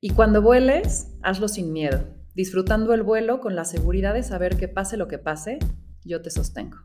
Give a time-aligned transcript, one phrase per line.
[0.00, 4.68] Y cuando vueles, hazlo sin miedo, disfrutando el vuelo con la seguridad de saber que
[4.68, 5.58] pase lo que pase,
[6.04, 6.76] yo te sostengo.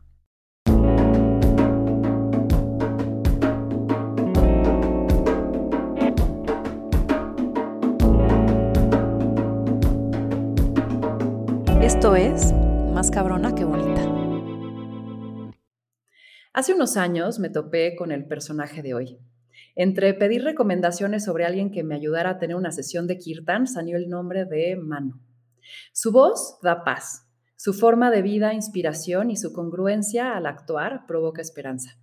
[11.80, 12.52] Esto es
[12.92, 14.02] Más cabrona que bonita.
[16.52, 19.20] Hace unos años me topé con el personaje de hoy,
[19.76, 23.96] entre pedir recomendaciones sobre alguien que me ayudara a tener una sesión de kirtan, salió
[23.96, 25.20] el nombre de Manu.
[25.92, 27.26] Su voz da paz,
[27.56, 31.98] su forma de vida, inspiración y su congruencia al actuar provoca esperanza.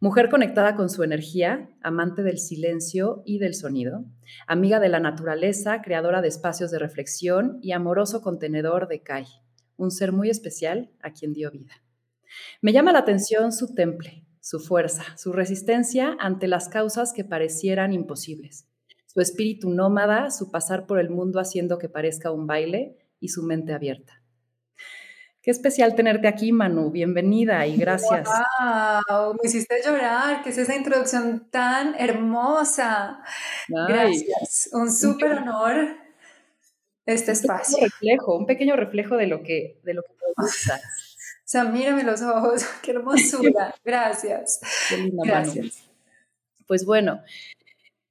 [0.00, 4.04] Mujer conectada con su energía, amante del silencio y del sonido,
[4.46, 9.26] amiga de la naturaleza, creadora de espacios de reflexión y amoroso contenedor de Kai,
[9.76, 11.82] un ser muy especial a quien dio vida.
[12.60, 17.92] Me llama la atención su temple, su fuerza, su resistencia ante las causas que parecieran
[17.92, 18.66] imposibles,
[19.06, 23.42] su espíritu nómada, su pasar por el mundo haciendo que parezca un baile y su
[23.42, 24.22] mente abierta.
[25.42, 26.90] Qué especial tenerte aquí, Manu.
[26.90, 28.28] Bienvenida y gracias.
[28.28, 29.38] ¡Wow!
[29.42, 30.42] Me hiciste llorar.
[30.42, 33.22] ¿Qué es esa introducción tan hermosa?
[33.68, 34.68] Gracias.
[34.72, 35.96] Un súper honor
[37.06, 37.78] este espacio.
[37.78, 40.12] Un reflejo, un pequeño reflejo de lo que, de lo que
[41.50, 43.74] sea, mírame los ojos, qué hermosura.
[43.84, 44.60] Gracias.
[44.88, 45.90] Qué linda Gracias.
[46.66, 47.20] Pues bueno,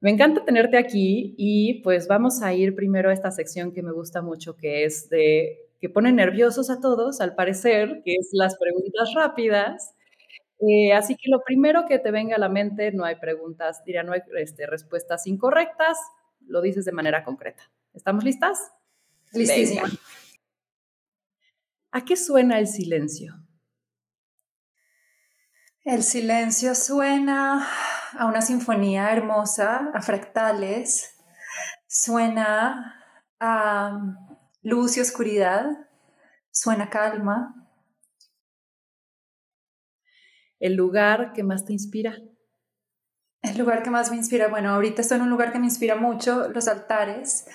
[0.02, 3.94] me encanta tenerte aquí y pues vamos a ir primero a esta sección que me
[3.94, 8.58] gusta mucho, que es de que pone nerviosos a todos, al parecer, que es las
[8.58, 9.96] preguntas rápidas.
[10.60, 14.04] Eh, así que lo primero que te venga a la mente, no hay preguntas, diría,
[14.04, 15.98] no hay este, respuestas incorrectas,
[16.46, 17.64] lo dices de manera concreta.
[17.94, 18.74] ¿Estamos listas?
[19.32, 19.90] Listísima.
[21.92, 23.34] ¿A qué suena el silencio?
[25.84, 27.68] El silencio suena
[28.16, 31.16] a una sinfonía hermosa, a fractales,
[31.88, 32.96] suena
[33.40, 33.98] a
[34.62, 35.66] luz y oscuridad,
[36.52, 37.56] suena calma.
[40.60, 42.18] ¿El lugar que más te inspira?
[43.42, 45.96] El lugar que más me inspira, bueno, ahorita estoy en un lugar que me inspira
[45.96, 47.48] mucho, los altares,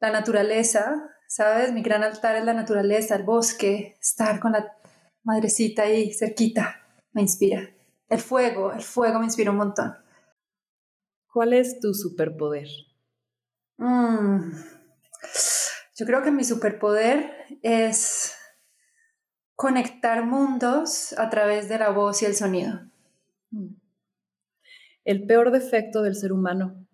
[0.00, 1.72] la naturaleza, ¿sabes?
[1.72, 4.76] Mi gran altar es la naturaleza, el bosque, estar con la
[5.22, 7.70] madrecita ahí cerquita, me inspira.
[8.08, 9.94] El fuego, el fuego me inspira un montón.
[11.30, 12.66] ¿Cuál es tu superpoder?
[13.76, 14.50] Mm,
[15.96, 17.30] yo creo que mi superpoder
[17.62, 18.34] es
[19.54, 22.80] conectar mundos a través de la voz y el sonido.
[23.50, 23.74] Mm.
[25.04, 26.87] El peor defecto del ser humano.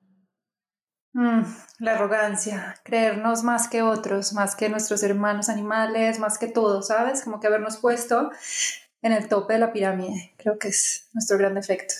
[1.14, 1.44] Mm,
[1.78, 7.22] la arrogancia, creernos más que otros, más que nuestros hermanos animales, más que todo, ¿sabes?
[7.22, 8.30] Como que habernos puesto
[9.00, 10.34] en el tope de la pirámide.
[10.36, 11.94] Creo que es nuestro gran defecto.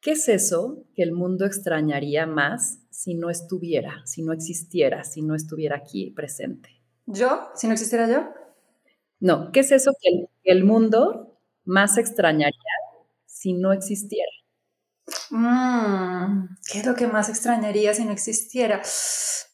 [0.00, 5.22] ¿Qué es eso que el mundo extrañaría más si no estuviera, si no existiera, si
[5.22, 6.80] no estuviera aquí presente?
[7.06, 7.50] ¿Yo?
[7.56, 8.32] ¿Si no existiera yo?
[9.18, 12.52] No, ¿qué es eso que el mundo más extrañaría
[13.26, 14.30] si no existiera?
[15.34, 18.82] Mm, ¿Qué es lo que más extrañaría si no existiera?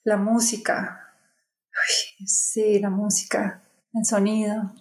[0.02, 1.14] La música.
[2.26, 3.62] sí, la música,
[3.94, 4.74] el sonido.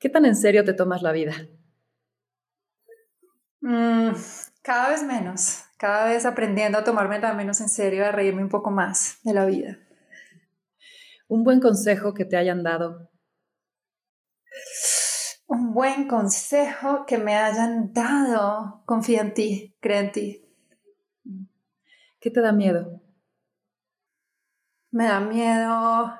[0.00, 1.32] ¿Qué tan en serio te tomas la vida?
[3.60, 4.14] Mm,
[4.62, 8.72] cada vez menos, cada vez aprendiendo a tomármela menos en serio, a reírme un poco
[8.72, 9.78] más de la vida.
[11.28, 13.10] Un buen consejo que te hayan dado
[15.56, 18.82] un buen consejo que me hayan dado.
[18.84, 20.42] Confía en ti, cree en ti.
[22.20, 23.00] ¿Qué te da miedo?
[24.90, 26.14] Me da miedo.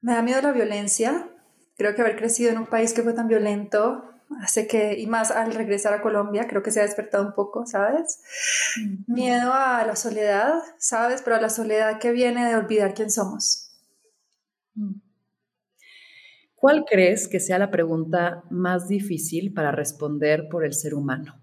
[0.00, 1.28] Me da miedo la violencia.
[1.76, 4.04] Creo que haber crecido en un país que fue tan violento
[4.42, 7.66] hace que, y más al regresar a Colombia, creo que se ha despertado un poco,
[7.66, 8.20] ¿sabes?
[9.06, 11.22] Miedo a la soledad, ¿sabes?
[11.22, 13.70] Pero a la soledad que viene de olvidar quién somos.
[14.74, 15.05] Mm.
[16.56, 21.38] ¿Cuál crees que sea la pregunta más difícil para responder por el ser humano?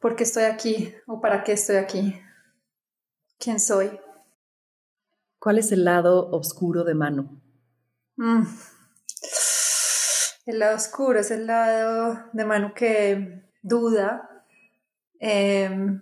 [0.00, 0.94] ¿Por qué estoy aquí?
[1.06, 2.18] ¿O para qué estoy aquí?
[3.38, 3.90] ¿Quién soy?
[5.38, 7.42] ¿Cuál es el lado oscuro de Manu?
[8.16, 8.44] Mm.
[10.46, 14.46] El lado oscuro es el lado de Manu que duda,
[15.18, 16.00] em,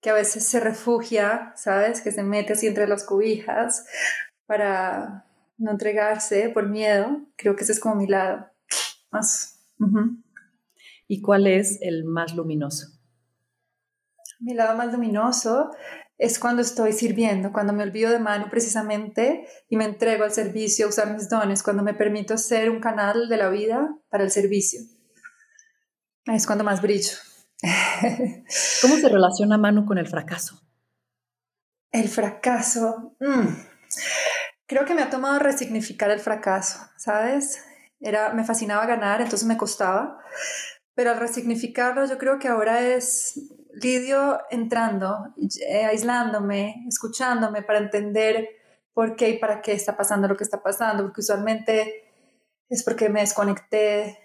[0.00, 2.00] que a veces se refugia, ¿sabes?
[2.00, 3.84] Que se mete así entre las cubijas
[4.46, 5.29] para
[5.60, 8.46] no entregarse por miedo, creo que ese es como mi lado
[9.12, 9.60] más.
[11.06, 12.86] ¿Y cuál es el más luminoso?
[14.40, 15.70] Mi lado más luminoso
[16.16, 20.86] es cuando estoy sirviendo, cuando me olvido de mano precisamente y me entrego al servicio,
[20.86, 24.30] a usar mis dones, cuando me permito ser un canal de la vida para el
[24.30, 24.80] servicio.
[26.24, 27.16] Es cuando más brillo.
[28.82, 30.62] ¿Cómo se relaciona Manu con el fracaso?
[31.92, 33.14] El fracaso.
[33.20, 33.70] Mm.
[34.70, 37.60] Creo que me ha tomado resignificar el fracaso, ¿sabes?
[37.98, 40.22] Era, me fascinaba ganar, entonces me costaba.
[40.94, 45.34] Pero al resignificarlo, yo creo que ahora es lidio entrando,
[45.68, 48.48] eh, aislándome, escuchándome para entender
[48.94, 52.04] por qué y para qué está pasando lo que está pasando, porque usualmente
[52.68, 54.20] es porque me desconecté,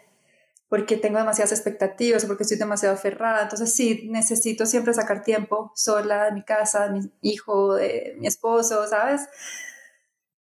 [0.69, 3.41] porque tengo demasiadas expectativas, porque estoy demasiado aferrada.
[3.41, 8.27] Entonces sí, necesito siempre sacar tiempo sola de mi casa, de mi hijo, de mi
[8.27, 9.27] esposo, ¿sabes?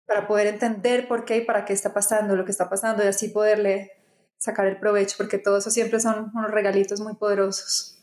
[0.06, 3.06] Para poder entender por qué y para qué está pasando lo que está pasando y
[3.06, 3.92] así poderle
[4.36, 7.94] sacar el provecho, porque todo eso siempre son unos regalitos muy poderosos.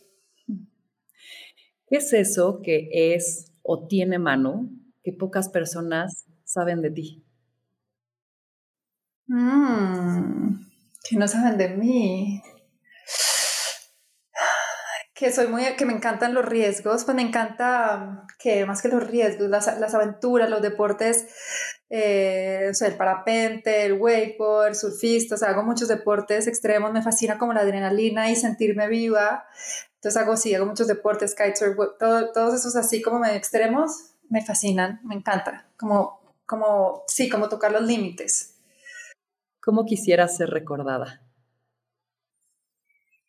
[1.88, 4.70] ¿Qué es eso que es o tiene mano
[5.04, 7.26] que pocas personas saben de ti?
[9.28, 10.62] Mm,
[11.08, 12.42] que no saben de mí.
[15.14, 19.06] Que soy muy, que me encantan los riesgos, pues me encanta que más que los
[19.08, 21.28] riesgos, las, las aventuras, los deportes,
[21.94, 27.02] eh, o sea, el parapente, el wakeboard, surfista, o sea, hago muchos deportes extremos, me
[27.02, 29.46] fascina como la adrenalina y sentirme viva.
[29.96, 34.42] Entonces hago, sí, hago muchos deportes, kitesurf, todo, todos esos así como medio extremos, me
[34.42, 38.56] fascinan, me encanta, como, como, sí, como tocar los límites.
[39.62, 41.22] ¿Cómo quisiera ser recordada?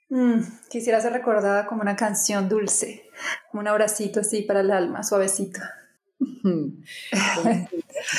[0.08, 3.10] Mm, quisiera ser recordada como una canción dulce,
[3.50, 5.58] como un abracito así para el alma, suavecito.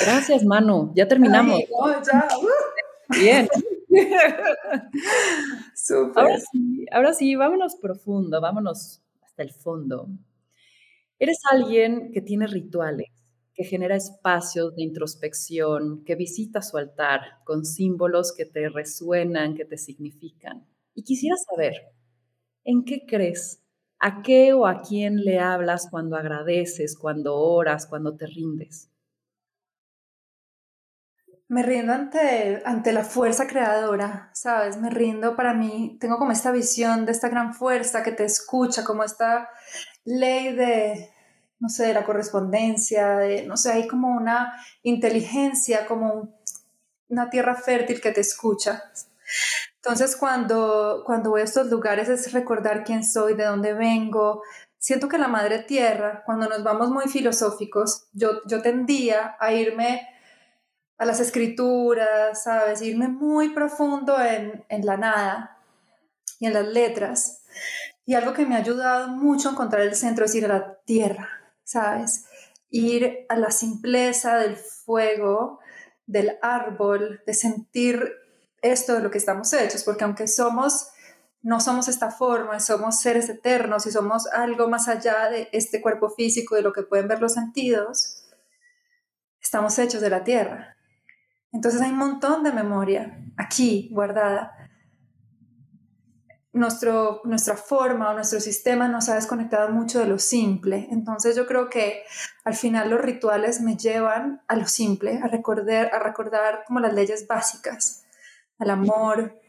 [0.00, 0.92] Gracias, Manu.
[0.94, 1.60] Ya terminamos.
[2.06, 2.28] ya.
[3.20, 3.48] Bien.
[6.16, 10.08] Ahora sí, ahora sí, vámonos profundo, vámonos hasta el fondo.
[11.18, 13.08] Eres alguien que tiene rituales,
[13.54, 19.64] que genera espacios de introspección, que visita su altar con símbolos que te resuenan, que
[19.64, 20.66] te significan.
[20.94, 21.74] Y quisiera saber,
[22.64, 23.63] ¿en qué crees?
[24.06, 28.90] ¿A qué o a quién le hablas cuando agradeces, cuando oras, cuando te rindes?
[31.48, 34.76] Me rindo ante, ante la fuerza creadora, ¿sabes?
[34.76, 38.84] Me rindo para mí, tengo como esta visión de esta gran fuerza que te escucha,
[38.84, 39.48] como esta
[40.04, 41.08] ley de,
[41.58, 44.52] no sé, de la correspondencia, de, no sé, hay como una
[44.82, 46.42] inteligencia, como
[47.08, 48.82] una tierra fértil que te escucha.
[49.84, 54.42] Entonces, cuando, cuando voy a estos lugares es recordar quién soy, de dónde vengo.
[54.78, 60.08] Siento que la madre tierra, cuando nos vamos muy filosóficos, yo, yo tendía a irme
[60.96, 62.80] a las escrituras, ¿sabes?
[62.80, 65.58] Irme muy profundo en, en la nada
[66.38, 67.42] y en las letras.
[68.06, 70.78] Y algo que me ha ayudado mucho a encontrar el centro es ir a la
[70.86, 71.28] tierra,
[71.62, 72.24] ¿sabes?
[72.70, 75.60] Ir a la simpleza del fuego,
[76.06, 78.23] del árbol, de sentir
[78.64, 80.88] esto de lo que estamos hechos, porque aunque somos,
[81.42, 86.10] no somos esta forma, somos seres eternos y somos algo más allá de este cuerpo
[86.10, 88.24] físico, de lo que pueden ver los sentidos,
[89.40, 90.76] estamos hechos de la tierra.
[91.52, 94.52] Entonces hay un montón de memoria aquí guardada.
[96.52, 100.88] Nuestro, nuestra forma o nuestro sistema nos ha desconectado mucho de lo simple.
[100.90, 102.04] Entonces yo creo que
[102.44, 106.94] al final los rituales me llevan a lo simple, a recordar, a recordar como las
[106.94, 108.03] leyes básicas,
[108.58, 109.40] al amor,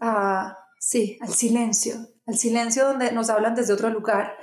[0.00, 1.94] a, sí, al silencio,
[2.26, 4.36] al silencio donde nos hablan desde otro lugar.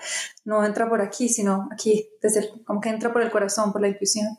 [0.46, 3.90] No entra por aquí, sino aquí, desde como que entra por el corazón, por la
[3.90, 4.38] intuición.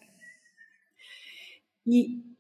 [1.85, 2.37] Y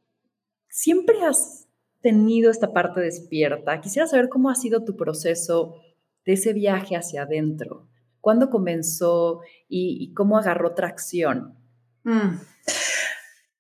[0.68, 1.66] siempre has
[2.00, 3.80] tenido esta parte despierta.
[3.80, 5.82] Quisiera saber cómo ha sido tu proceso
[6.24, 7.88] de ese viaje hacia adentro.
[8.20, 11.56] ¿Cuándo comenzó y, cómo agarró tracción?
[12.04, 12.38] Mm.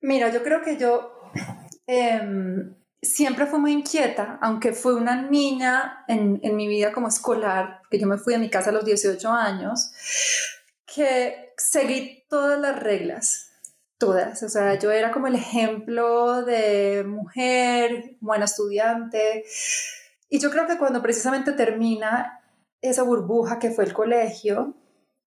[0.02, 1.12] Mira, yo creo que yo
[1.86, 7.82] em, siempre fui muy inquieta, aunque fui una niña en, en, mi vida como escolar,
[7.90, 9.92] que yo me fui de mi casa a los 18 años,
[10.86, 13.48] que seguí todas las reglas
[13.98, 19.44] todas, o sea, yo era como el ejemplo de mujer, buena estudiante,
[20.30, 22.40] y yo creo que cuando precisamente termina
[22.80, 24.76] esa burbuja que fue el colegio,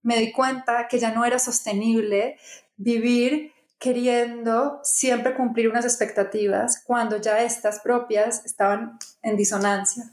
[0.02, 2.38] me di cuenta que ya no era sostenible
[2.76, 3.54] vivir
[3.86, 10.04] queriendo siempre cumplir unas expectativas cuando ya estas propias estaban en disonancia.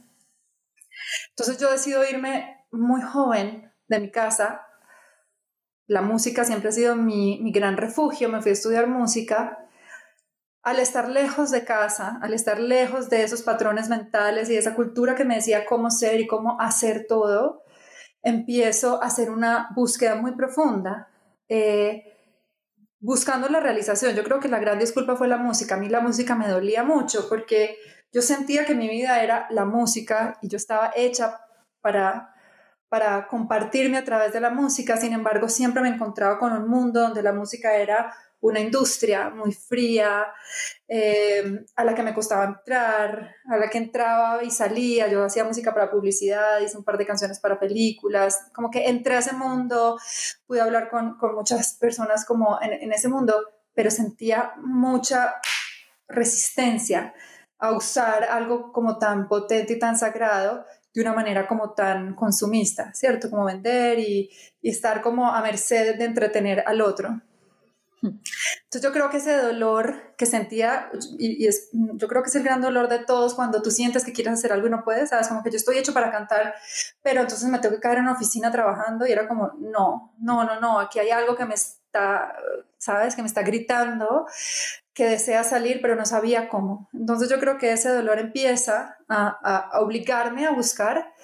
[1.30, 4.66] Entonces yo decido irme muy joven de mi casa
[5.92, 9.58] la música siempre ha sido mi, gran refugio, me fui a estudiar música.
[10.62, 14.74] Al estar lejos de casa, al estar lejos de esos patrones mentales y de esa
[14.74, 17.62] cultura que me decía cómo ser y cómo hacer todo,
[18.22, 21.08] empiezo a hacer una búsqueda muy profunda,
[21.48, 22.11] eh,
[23.02, 24.14] buscando la realización.
[24.14, 25.74] Yo creo que la gran disculpa fue la música.
[25.74, 27.76] A mí la música me dolía mucho porque
[28.12, 31.40] yo sentía que mi vida era la música y yo estaba hecha
[31.82, 32.30] para
[32.88, 37.00] para compartirme a través de la música, sin embargo siempre me encontraba con un mundo
[37.00, 40.26] donde la música era una industria muy fría,
[40.86, 45.44] eh, a la que me costaba entrar, a la que entraba y salía, yo hacía
[45.44, 49.34] música para publicidad, hice un par de canciones para películas, como que entré a ese
[49.34, 49.98] mundo,
[50.46, 53.34] pude hablar con, con muchas personas como en, en ese mundo,
[53.74, 55.36] pero sentía mucha
[56.08, 57.14] resistencia
[57.58, 62.92] a usar algo como tan potente y tan sagrado de una manera como tan consumista,
[62.92, 63.30] ¿cierto?
[63.30, 64.30] Como vender y,
[64.62, 67.20] estar como a merced de entretener al otro.
[68.02, 72.42] Entonces yo creo que ese dolor que sentía, y, es, yo creo que es el
[72.42, 75.28] gran dolor de todos cuando tú sientes que quieres hacer algo y no puedes, sabes,
[75.28, 76.54] como que yo estoy hecho para cantar,
[77.02, 80.44] pero entonces me tengo que caer en una oficina trabajando y era como, no, no,
[80.44, 82.34] no, no, aquí hay algo que me está,
[82.78, 84.26] sabes, que me está gritando,
[84.92, 86.88] que desea salir, pero no sabía cómo.
[86.92, 91.14] Entonces yo creo que ese dolor empieza a, a, obligarme a buscar,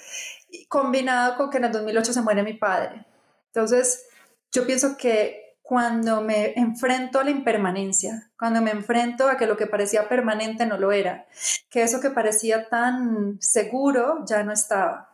[0.68, 3.04] combinado con que en el 2008 se muere mi padre.
[3.46, 4.06] Entonces
[4.52, 9.58] yo pienso que cuando me enfrento a la impermanencia, cuando me enfrento a que lo
[9.58, 11.26] que parecía permanente no lo era,
[11.68, 15.12] que eso que parecía tan seguro ya no estaba.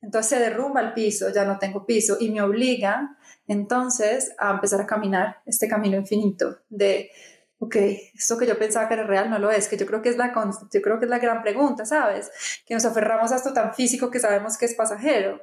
[0.00, 4.80] Entonces se derrumba el piso, ya no tengo piso y me obliga entonces a empezar
[4.80, 7.10] a caminar este camino infinito de
[7.58, 7.76] ok,
[8.14, 10.16] esto que yo pensaba que era real no lo es, que yo creo que es
[10.16, 10.32] la,
[10.72, 12.30] yo creo que es la gran pregunta, ¿sabes?
[12.64, 15.42] Que nos aferramos a esto tan físico que sabemos que es pasajero.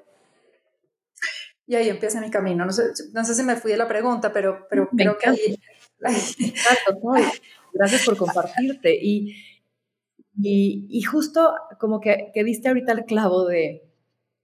[1.69, 2.65] Y ahí empieza mi camino.
[2.65, 2.81] No sé,
[3.13, 5.59] no sé si me fui de la pregunta, pero, pero creo que ahí...
[7.73, 8.97] Gracias por compartirte.
[8.99, 9.35] Y,
[10.35, 13.87] y, y, justo como que, que diste ahorita el clavo de,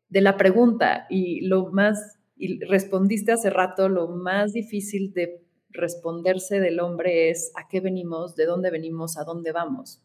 [0.08, 6.60] de la pregunta y lo más, y respondiste hace rato, lo más difícil de responderse
[6.60, 10.05] del hombre es a qué venimos, de dónde venimos, a dónde vamos.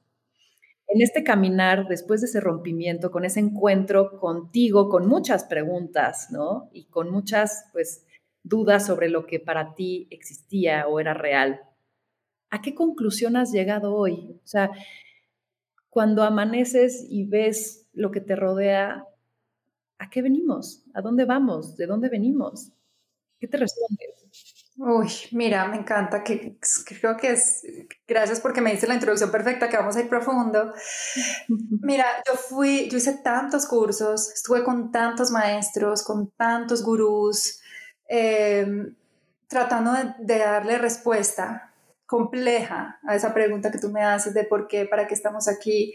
[0.92, 6.68] En este caminar, después de ese rompimiento, con ese encuentro contigo, con muchas preguntas, ¿no?
[6.72, 8.04] Y con muchas, pues,
[8.42, 11.60] dudas sobre lo que para ti existía o era real.
[12.50, 14.40] ¿A qué conclusión has llegado hoy?
[14.44, 14.70] O sea,
[15.90, 19.04] cuando amaneces y ves lo que te rodea,
[19.98, 20.84] ¿a qué venimos?
[20.94, 21.76] ¿A dónde vamos?
[21.76, 22.72] ¿De dónde venimos?
[23.40, 24.19] ¿Qué te respondes?
[24.82, 26.56] Uy, mira, me encanta que,
[26.86, 27.62] creo que es,
[28.08, 30.72] gracias porque me dice la introducción perfecta, que vamos a ir profundo.
[31.82, 37.60] Mira, yo fui, yo hice tantos cursos, estuve con tantos maestros, con tantos gurús,
[38.08, 38.96] em,
[39.48, 41.74] tratando de, de darle respuesta
[42.06, 45.94] compleja a esa pregunta que tú me haces de por qué, para qué estamos aquí.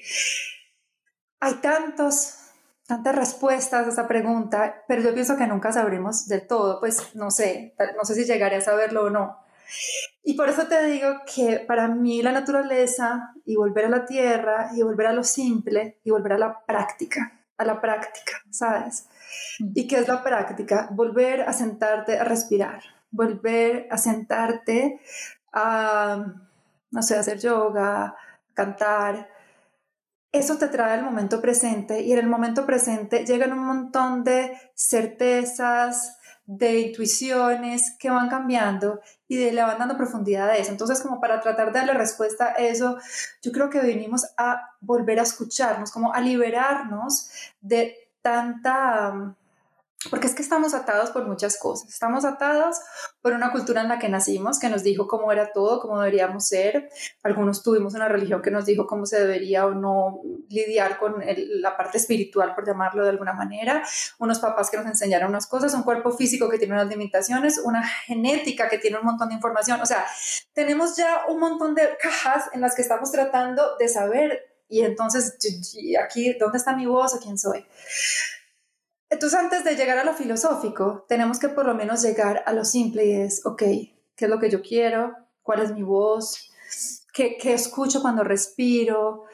[1.39, 2.45] Hay tantos
[2.88, 7.32] tantas respuestas a esa pregunta, pero yo pienso que nunca sabremos del todo, pues no
[7.32, 9.39] sé, no sé si llegaré a saberlo o no.
[10.24, 14.70] Y por eso te digo que para mí la naturaleza y volver a la tierra
[14.75, 19.08] y volver a lo simple y volver a la práctica, a la práctica, ¿sabes?
[19.60, 19.72] Mm.
[19.75, 20.89] ¿Y qué es la práctica?
[20.92, 25.00] Volver a sentarte a respirar, volver a sentarte
[25.51, 26.25] a,
[26.92, 28.15] no sé, hacer yoga,
[28.54, 29.30] cantar,
[30.38, 34.58] eso te trae al momento presente y en el momento presente llegan un montón de
[34.75, 40.72] certezas, de intuiciones que van cambiando y le van dando profundidad a eso.
[40.72, 42.98] Entonces, como para tratar de darle respuesta a eso,
[43.42, 49.36] yo creo que venimos a volver a escucharnos, como a liberarnos de tanta
[50.10, 51.90] porque es que estamos atados por muchas cosas.
[51.90, 52.78] Estamos atados
[53.22, 56.48] por una cultura en la que nacimos, que nos dijo cómo era todo, cómo deberíamos
[56.48, 56.90] ser.
[57.24, 61.76] Algunos tuvimos una religión que nos dijo cómo se debería o no lidiar con la
[61.76, 63.84] parte espiritual, por llamarlo de alguna manera.
[64.20, 67.86] Unos papás que nos enseñaron unas cosas, un cuerpo físico que tiene unas limitaciones, una
[67.88, 69.82] genética que tiene un montón de información.
[69.82, 70.06] O sea,
[70.54, 74.52] tenemos ya un montón de cajas en las que estamos tratando de saber.
[74.68, 75.38] Y entonces,
[76.04, 77.66] aquí, ¿dónde está mi voz o quién soy?
[79.10, 82.66] Entonces, antes de llegar a lo filosófico, tenemos que por lo menos llegar a lo
[82.66, 85.16] simple es, ok, ¿qué es lo que yo quiero?
[85.44, 86.52] ¿Cuál es mi voz?
[87.14, 89.26] ¿Qué, qué escucho cuando respiro?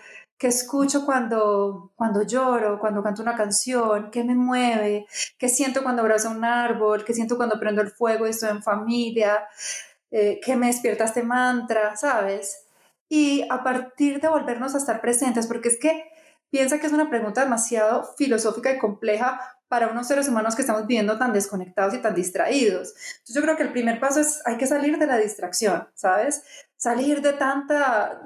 [0.41, 4.09] ¿Qué escucho cuando, cuando lloro, cuando canto una canción?
[4.09, 5.05] ¿Qué me mueve?
[5.37, 7.05] ¿Qué siento cuando abrazo un árbol?
[7.05, 9.47] ¿Qué siento cuando prendo el fuego y estoy en familia?
[10.09, 11.95] Eh, ¿Qué me despierta este mantra?
[11.95, 12.65] ¿Sabes?
[13.07, 16.11] Y a partir de volvernos a estar presentes, porque es que
[16.51, 20.85] piensa que es una pregunta demasiado filosófica y compleja para unos seres humanos que estamos
[20.85, 22.93] viviendo tan desconectados y tan distraídos.
[23.19, 26.43] Entonces yo creo que el primer paso es hay que salir de la distracción, ¿sabes?
[26.75, 28.21] Salir de tanta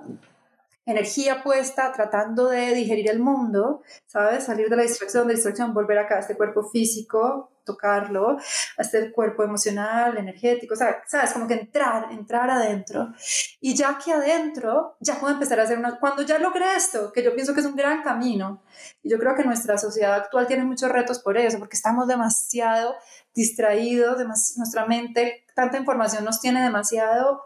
[0.85, 4.43] energía puesta tratando de digerir el mundo, ¿sabes?
[4.45, 8.37] Salir de la distracción, de distracción, volver acá a este cuerpo físico, tocarlo,
[8.77, 11.33] a este cuerpo emocional, energético, ¿sabes?
[11.33, 13.11] Como que entrar, entrar adentro.
[13.59, 15.99] Y ya que adentro, ya puedo empezar a hacer una...
[15.99, 18.61] Cuando ya logré esto, que yo pienso que es un gran camino,
[19.01, 22.95] y yo creo que nuestra sociedad actual tiene muchos retos por eso, porque estamos demasiado
[23.33, 24.23] distraídos,
[24.55, 27.43] nuestra mente, tanta información nos tiene demasiado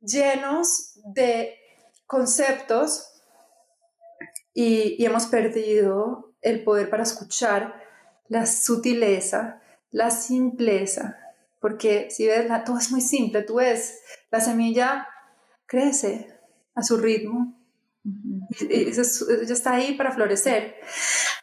[0.00, 1.56] llenos de
[2.14, 3.10] conceptos
[4.54, 7.74] y, hemos perdido el poder para escuchar
[8.28, 11.18] la sutileza, la simpleza,
[11.60, 13.98] porque si ves, la, todo es muy simple, tú ves,
[14.30, 15.08] la semilla
[15.66, 16.38] crece
[16.76, 17.58] a su ritmo
[18.04, 20.76] y, ya está ahí para florecer.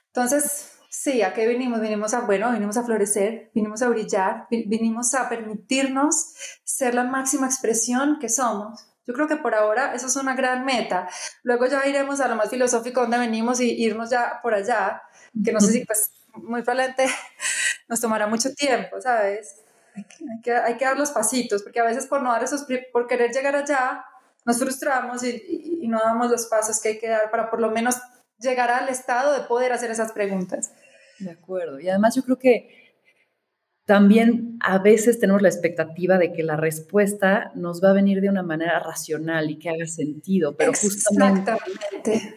[0.08, 1.82] Entonces, sí, ¿a qué vinimos?
[1.82, 7.48] Vinimos a, bueno, vinimos a florecer, vinimos a brillar, vinimos a permitirnos ser la máxima
[7.48, 8.91] expresión que somos.
[9.08, 11.10] Yo creo que por ahora eso es una gran meta.
[11.44, 15.02] Luego ya iremos a lo más filosófico donde venimos y irnos ya por allá,
[15.44, 17.08] que no sé si pues muy probablemente
[17.88, 19.58] nos tomará mucho tiempo, ¿sabes?
[19.96, 20.06] Hay
[20.42, 23.32] que, hay que, dar los pasitos, porque a veces por no dar esos, por querer
[23.32, 24.06] llegar allá,
[24.46, 27.72] nos frustramos y, y no damos los pasos que hay que dar para por lo
[27.72, 27.98] menos
[28.40, 30.72] llegar al estado de poder hacer esas preguntas.
[31.20, 31.80] De acuerdo.
[31.80, 32.81] Y además yo creo que
[33.92, 38.30] también a veces tenemos la expectativa de que la respuesta nos va a venir de
[38.30, 41.52] una manera racional y que haga sentido, pero justamente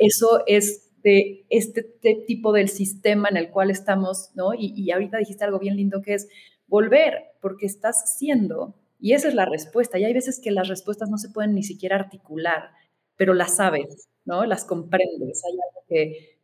[0.01, 1.85] eso es de este
[2.27, 4.51] tipo del sistema en el cual estamos, ¿no?
[4.53, 6.27] Y, ahorita dijiste algo bien lindo que es
[6.67, 9.97] volver, porque estás siendo, y esa es la respuesta.
[9.97, 12.71] Y hay veces que las respuestas no se pueden ni siquiera articular,
[13.15, 14.45] pero las sabes, ¿no?
[14.45, 15.41] Las comprendes.
[15.45, 16.41] Hay algo que,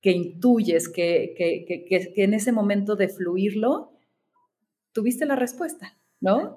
[0.00, 3.91] que intuyes, que, que, que en ese momento de fluirlo,
[4.92, 5.96] tuviste la respuesta.
[6.22, 6.56] ¿No?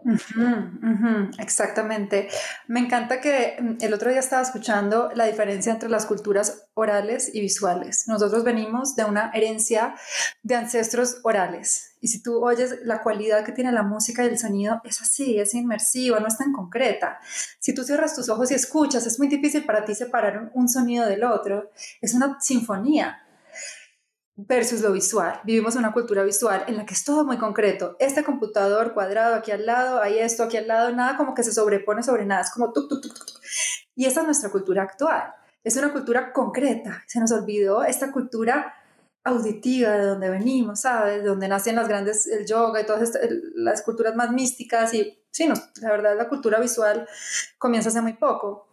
[1.40, 2.28] exactamente.
[2.68, 7.34] Me encanta que mm, el otro día estaba escuchando la diferencia entre las culturas orales
[7.34, 8.08] y visuales.
[8.08, 9.96] Nosotros venimos de una herencia
[10.44, 11.96] de ancestros orales.
[12.00, 15.40] Y si tú oyes la cualidad que tiene la música y el sonido, es así,
[15.40, 17.18] es inmersiva, no es tan concreta.
[17.60, 21.08] Si tú cierras tus ojos y escuchas, es muy difícil para ti separar un sonido
[21.08, 21.72] del otro.
[22.02, 23.25] Es una sinfonía
[24.36, 25.40] versus lo visual.
[25.44, 27.96] Vivimos una cultura visual en la que es todo muy concreto.
[28.00, 31.54] Este computador cuadrado aquí al lado, hay esto aquí al lado, nada como que se
[31.54, 33.42] sobrepone sobre nada, es como tuk, tuk, tuk, tuk.
[33.96, 35.34] Y esa es nuestra cultura actual.
[35.64, 37.04] Es una cultura concreta.
[37.08, 38.76] Se nos olvidó esta cultura
[39.24, 41.24] auditiva de donde venimos, ¿sabes?
[41.24, 43.18] De donde nacen las grandes, el yoga y todas
[43.56, 44.94] las culturas más místicas.
[44.94, 47.08] Y sí, no, la verdad, la cultura visual
[47.58, 48.68] comienza hace muy poco.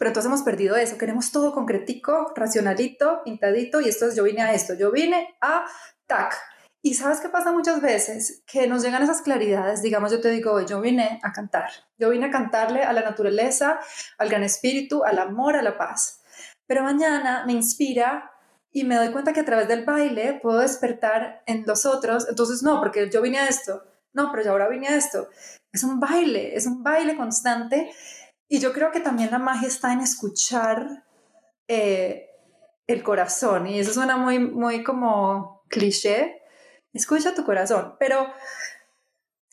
[0.00, 4.40] Pero entonces hemos perdido eso, queremos todo concretico, racionalito, pintadito, y esto es yo vine
[4.40, 5.66] a esto, yo vine a
[6.06, 6.38] tac.
[6.80, 8.42] Y sabes qué pasa muchas veces?
[8.46, 12.24] Que nos llegan esas claridades, digamos, yo te digo, yo vine a cantar, yo vine
[12.24, 13.78] a cantarle a la naturaleza,
[14.16, 16.22] al gran espíritu, al amor, a la paz.
[16.66, 18.32] Pero mañana me inspira
[18.72, 22.62] y me doy cuenta que a través del baile puedo despertar en los otros, entonces
[22.62, 23.84] no, porque yo vine a esto,
[24.14, 25.28] no, pero yo ahora vine a esto.
[25.72, 27.92] Es un baile, es un baile constante
[28.52, 31.04] y yo creo que también la magia está en escuchar
[31.68, 32.30] eh,
[32.88, 33.68] el corazón.
[33.68, 36.42] Y eso suena muy, muy como cliché.
[36.92, 37.94] Escucha tu corazón.
[38.00, 38.26] Pero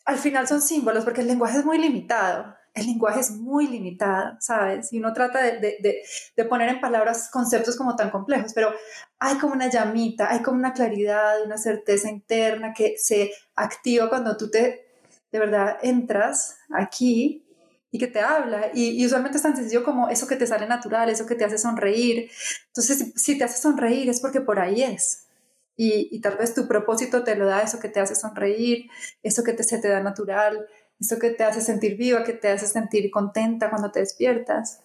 [0.03, 2.55] al final son símbolos porque el lenguaje es muy limitado.
[2.73, 4.91] El lenguaje es muy limitado, ¿sabes?
[4.91, 6.01] Y uno trata de, de,
[6.36, 8.71] de, poner en palabras conceptos como tan complejos, pero
[9.19, 14.38] hay como una llamita, hay como una claridad, una certeza interna que se activa cuando
[14.38, 14.88] tú te,
[15.31, 17.46] de verdad, entras aquí
[17.91, 18.71] y que te habla.
[18.73, 21.58] Y, usualmente es tan sencillo como eso que te sale natural, eso que te hace
[21.58, 22.30] sonreír.
[22.67, 25.28] Entonces, si, te hace sonreír es porque por ahí es.
[25.76, 28.89] Y, tal vez tu propósito te lo da eso que te hace sonreír,
[29.21, 30.67] eso que te, se te da natural,
[31.00, 34.82] eso que te hace sentir viva, que te hace sentir contenta cuando te despiertas.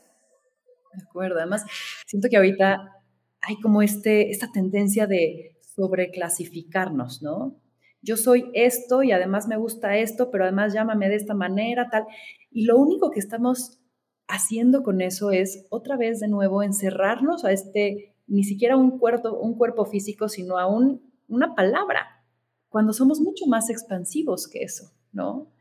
[0.92, 1.64] De acuerdo, además
[2.06, 3.02] siento que ahorita
[3.40, 7.61] hay como este, esta tendencia de sobreclasificarnos, ¿no?
[8.02, 12.04] Yo soy esto y además me gusta esto, pero además llámame de esta manera, tal.
[12.50, 13.78] Y lo único que estamos
[14.26, 19.32] haciendo con eso es otra vez de nuevo encerrarnos a este, ni siquiera un cuerpo,
[19.32, 22.24] un cuerpo físico, sino a un, una palabra,
[22.68, 25.52] cuando somos mucho más expansivos que eso, ¿no?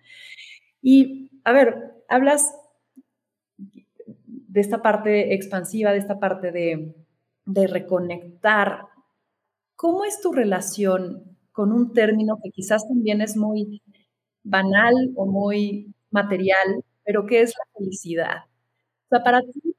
[0.82, 2.56] Y, a ver, hablas
[3.58, 6.96] de esta parte expansiva, de esta parte de,
[7.46, 8.88] de reconectar.
[9.76, 11.31] ¿Cómo es tu relación
[11.62, 13.84] con un término que quizás también es muy
[14.42, 18.38] banal o muy material, pero que es la felicidad.
[19.06, 19.76] O sea, para ti,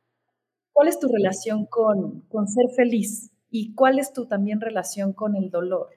[0.72, 3.32] ¿cuál es tu relación con, con ser feliz?
[3.50, 5.88] ¿Y cuál es tu también relación con el dolor?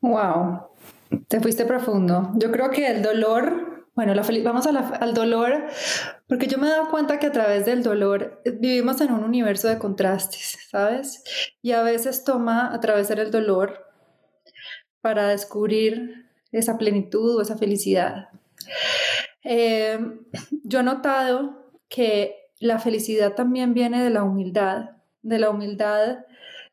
[0.00, 0.68] Wow,
[1.26, 2.30] te fuiste profundo.
[2.36, 5.64] Yo creo que el dolor, bueno, la vamos al dolor
[6.28, 9.22] Porque yo me he dado cuenta que a través del dolor eh, vivimos en un
[9.22, 11.22] universo de contrastes, ¿sabes?
[11.62, 13.86] Y a veces toma atravesar el dolor
[15.00, 18.28] para descubrir esa plenitud o esa felicidad.
[19.44, 19.98] Eh,
[20.64, 24.90] yo he notado que la felicidad también viene de la humildad,
[25.22, 26.18] de la humildad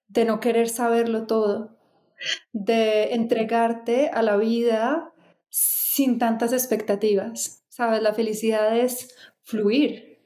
[0.07, 1.77] de no querer saberlo todo,
[2.51, 5.11] de entregarte a la vida
[5.49, 7.63] sin tantas expectativas.
[7.69, 10.19] Sabes, la felicidad es fluir,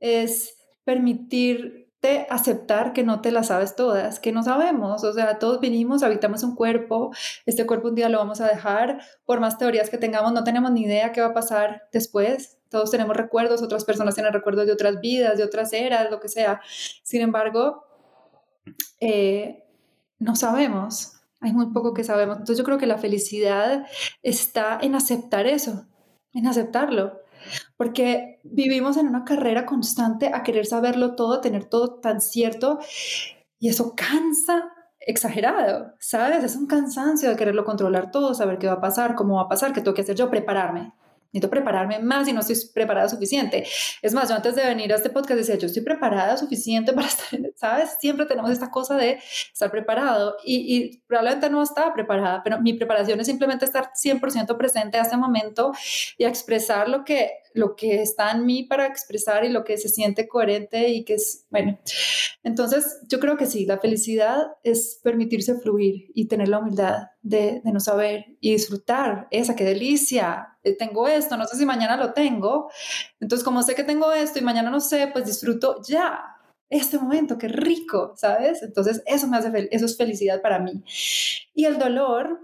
[0.00, 5.60] es permitirte aceptar que no te las sabes todas, que no sabemos, o sea, todos
[5.60, 7.10] venimos, habitamos un cuerpo,
[7.46, 10.70] este cuerpo un día lo vamos a dejar, por más teorías que tengamos, no tenemos
[10.70, 14.72] ni idea qué va a pasar después, todos tenemos recuerdos, otras personas tienen recuerdos de
[14.72, 16.60] otras vidas, de otras eras, lo que sea.
[17.02, 17.84] Sin embargo,
[19.00, 19.64] eh,
[20.18, 22.36] no sabemos, hay muy poco que sabemos.
[22.36, 23.86] Entonces yo creo que la felicidad
[24.22, 25.86] está en aceptar eso,
[26.32, 27.20] en aceptarlo.
[27.76, 32.78] Porque vivimos en una carrera constante a querer saberlo todo, tener todo tan cierto,
[33.58, 36.42] y eso cansa exagerado, ¿sabes?
[36.44, 39.48] Es un cansancio de quererlo controlar todo, saber qué va a pasar, cómo va a
[39.48, 40.92] pasar, qué tengo que hacer yo, prepararme
[41.36, 43.66] necesito prepararme más y no estoy preparada suficiente.
[44.02, 47.06] Es más, yo antes de venir a este podcast decía, yo estoy preparada suficiente para
[47.06, 47.96] estar, ¿sabes?
[48.00, 49.18] Siempre tenemos esta cosa de
[49.52, 54.56] estar preparado y, y probablemente no estaba preparada, pero mi preparación es simplemente estar 100%
[54.56, 55.72] presente a este momento
[56.18, 59.88] y expresar lo que, lo que está en mí para expresar y lo que se
[59.88, 61.78] siente coherente y que es, bueno,
[62.42, 67.62] entonces yo creo que sí, la felicidad es permitirse fluir y tener la humildad de,
[67.64, 72.12] no saber y disfrutar esa, qué delicia, eh, tengo esto, no sé si mañana lo
[72.12, 72.70] tengo,
[73.20, 76.22] entonces como sé que tengo esto y mañana no sé, pues disfruto ya,
[76.68, 78.62] este momento, qué rico, ¿sabes?
[78.62, 80.82] Entonces eso me hace, eso es felicidad para mí.
[81.54, 82.40] Y el dolor,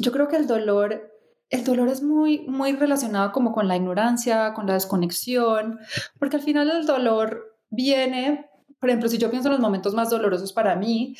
[0.00, 1.17] yo creo que el dolor
[1.50, 5.78] el dolor es muy, muy relacionado como con la ignorancia, con la desconexión,
[6.18, 10.10] porque al final el dolor viene, por ejemplo, si yo pienso en los momentos más
[10.10, 11.16] dolorosos para mí,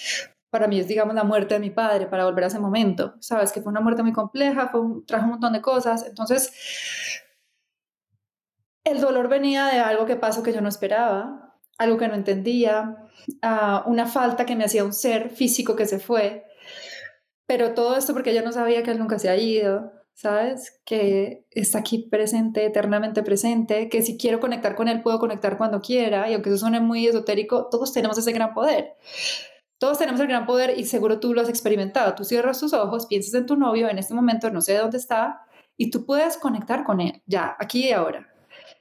[0.50, 3.52] para mí es, digamos, la muerte de mi padre, para volver a ese momento, sabes,
[3.52, 6.52] que fue una muerte muy compleja, fue trajo un montón de cosas, entonces
[8.84, 12.96] el dolor venía de algo que pasó que yo no esperaba, algo que no entendía,
[13.86, 16.44] una falta que me hacía un ser físico que se fue,
[17.46, 20.80] pero todo esto porque yo no sabía que él nunca se ha ido, ¿sabes?
[20.84, 25.80] Que está aquí presente, eternamente presente, que si quiero conectar con Él, puedo conectar cuando
[25.80, 28.96] quiera, y aunque eso suene muy esotérico, todos tenemos ese gran poder.
[29.78, 32.16] Todos tenemos el gran poder y seguro tú lo has experimentado.
[32.16, 35.42] Tú cierras tus ojos, piensas en tu novio, en este momento no sé dónde está,
[35.76, 38.28] y tú puedes conectar con Él, ya, aquí y ahora,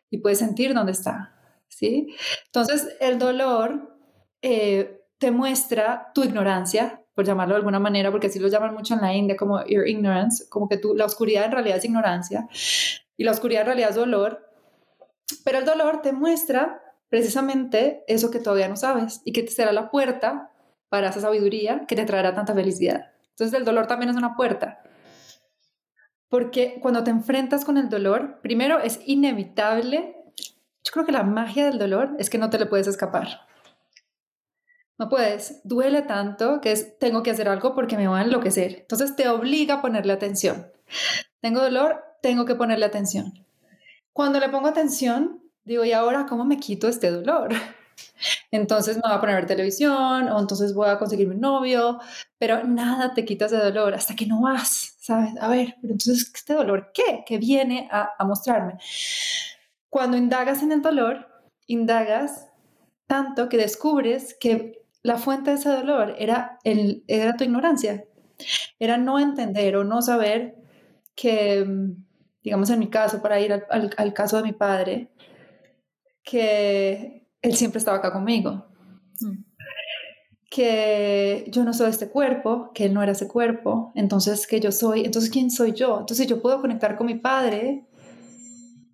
[0.10, 1.36] y puedes sentir dónde está,
[1.68, 2.16] ¿sí?
[2.48, 3.96] Entonces, el dolor
[4.42, 8.94] eh, te muestra tu ignorancia, por llamarlo de alguna manera, porque así lo llaman mucho
[8.94, 12.48] en la India como your ignorance, como que tú, la oscuridad en realidad es ignorancia
[13.18, 14.48] y la oscuridad en realidad es dolor,
[15.44, 19.72] pero el dolor te muestra precisamente eso que todavía no sabes y que te será
[19.72, 20.52] la puerta
[20.90, 23.12] para esa sabiduría que te traerá tanta felicidad.
[23.32, 24.84] Entonces el dolor también es una puerta.
[26.30, 30.18] Porque cuando te enfrentas con el dolor, primero es inevitable.
[30.84, 33.48] Yo creo que la magia del dolor es que no te le puedes escapar.
[34.98, 38.80] No puedes, duele tanto que es, tengo que hacer algo porque me va a enloquecer.
[38.80, 40.72] Entonces te obliga a ponerle atención.
[41.40, 43.46] Tengo dolor, tengo que ponerle atención.
[44.12, 47.50] Cuando le pongo atención, digo, ¿y ahora cómo me quito este dolor?
[48.52, 52.00] Entonces me voy a poner televisión o entonces voy a conseguir un novio,
[52.38, 55.32] pero nada te quita ese dolor hasta que no vas, ¿sabes?
[55.42, 57.24] A ver, pero entonces este dolor, ¿qué?
[57.26, 58.78] ¿Qué viene a mostrarme?
[59.90, 61.28] Cuando indagas en el dolor,
[61.66, 62.48] indagas
[63.08, 68.04] tanto que descubres que la fuente de ese dolor era, el, era tu ignorancia,
[68.78, 70.58] era no entender o no saber
[71.16, 71.66] que,
[72.44, 75.10] digamos en mi caso, para ir al, al, caso de mi padre,
[76.24, 78.66] que él siempre estaba acá conmigo.
[79.22, 79.46] Mm.
[80.50, 84.74] Que yo no soy este cuerpo, que él no era ese cuerpo, entonces que yo
[84.74, 86.02] soy, entonces ¿quién soy yo?
[86.02, 87.86] Entonces yo puedo conectar con mi padre,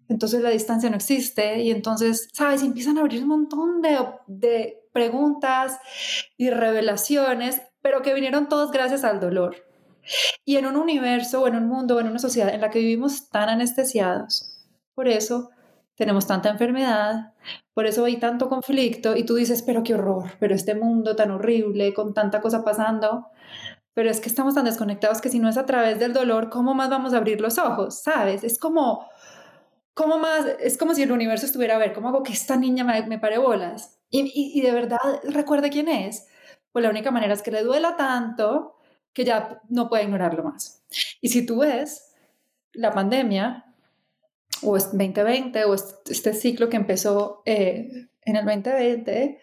[0.10, 2.62] entonces la distancia no existe y entonces, ¿sabes?
[2.62, 3.98] Y empiezan a abrir un montón de,
[4.28, 5.80] de preguntas
[6.38, 9.68] y revelaciones, pero que vinieron todos gracias al dolor.
[10.46, 12.80] Y en un universo o en un mundo o en una sociedad en la que
[12.80, 15.50] vivimos tan anestesiados, por eso
[15.96, 17.34] tenemos tanta enfermedad,
[17.74, 21.32] por eso hay tanto conflicto y tú dices, pero qué horror, pero este mundo tan
[21.32, 23.28] horrible, con tanta cosa pasando,
[23.94, 26.74] pero es que estamos tan desconectados que si no es a través del dolor, ¿cómo
[26.74, 28.02] más vamos a abrir los ojos?
[28.02, 28.44] ¿Sabes?
[28.44, 29.08] Es como,
[29.94, 32.84] como más, es como si el universo estuviera a ver, ¿cómo hago que esta niña
[32.84, 34.00] me, me pare bolas?
[34.14, 36.28] Y, de verdad recuerde quién es,
[36.72, 38.78] pues la única manera es que le duela tanto
[39.12, 40.84] que ya no puede ignorarlo más.
[41.22, 42.14] Y si tú ves
[42.74, 43.66] la pandemia,
[44.62, 49.42] o 2020 o este ciclo que empezó eh, en el 2020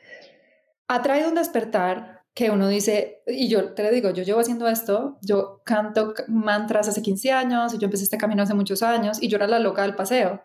[0.89, 4.69] ha traído un despertar que uno dice, y yo te lo digo, yo llevo haciendo
[4.69, 9.21] esto, yo canto mantras hace 15 años, y yo empecé este camino hace muchos años,
[9.21, 10.43] y yo era la loca del paseo.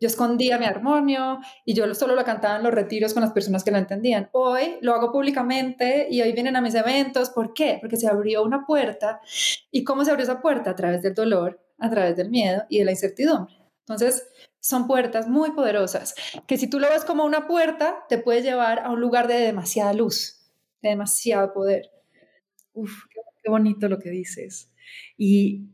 [0.00, 3.64] Yo escondía mi armonio y yo solo lo cantaba en los retiros con las personas
[3.64, 4.28] que lo entendían.
[4.32, 7.30] Hoy lo hago públicamente y hoy vienen a mis eventos.
[7.30, 7.78] ¿Por qué?
[7.80, 9.20] Porque se abrió una puerta.
[9.70, 10.70] ¿Y cómo se abrió esa puerta?
[10.70, 13.54] A través del dolor, a través del miedo y de la incertidumbre.
[13.80, 14.26] Entonces,
[14.60, 16.14] son puertas muy poderosas
[16.46, 19.34] que si tú lo ves como una puerta, te puede llevar a un lugar de
[19.34, 20.50] demasiada luz,
[20.80, 21.90] de demasiado poder.
[22.72, 22.90] Uf,
[23.42, 24.72] qué, bonito lo que dices.
[25.18, 25.68] Y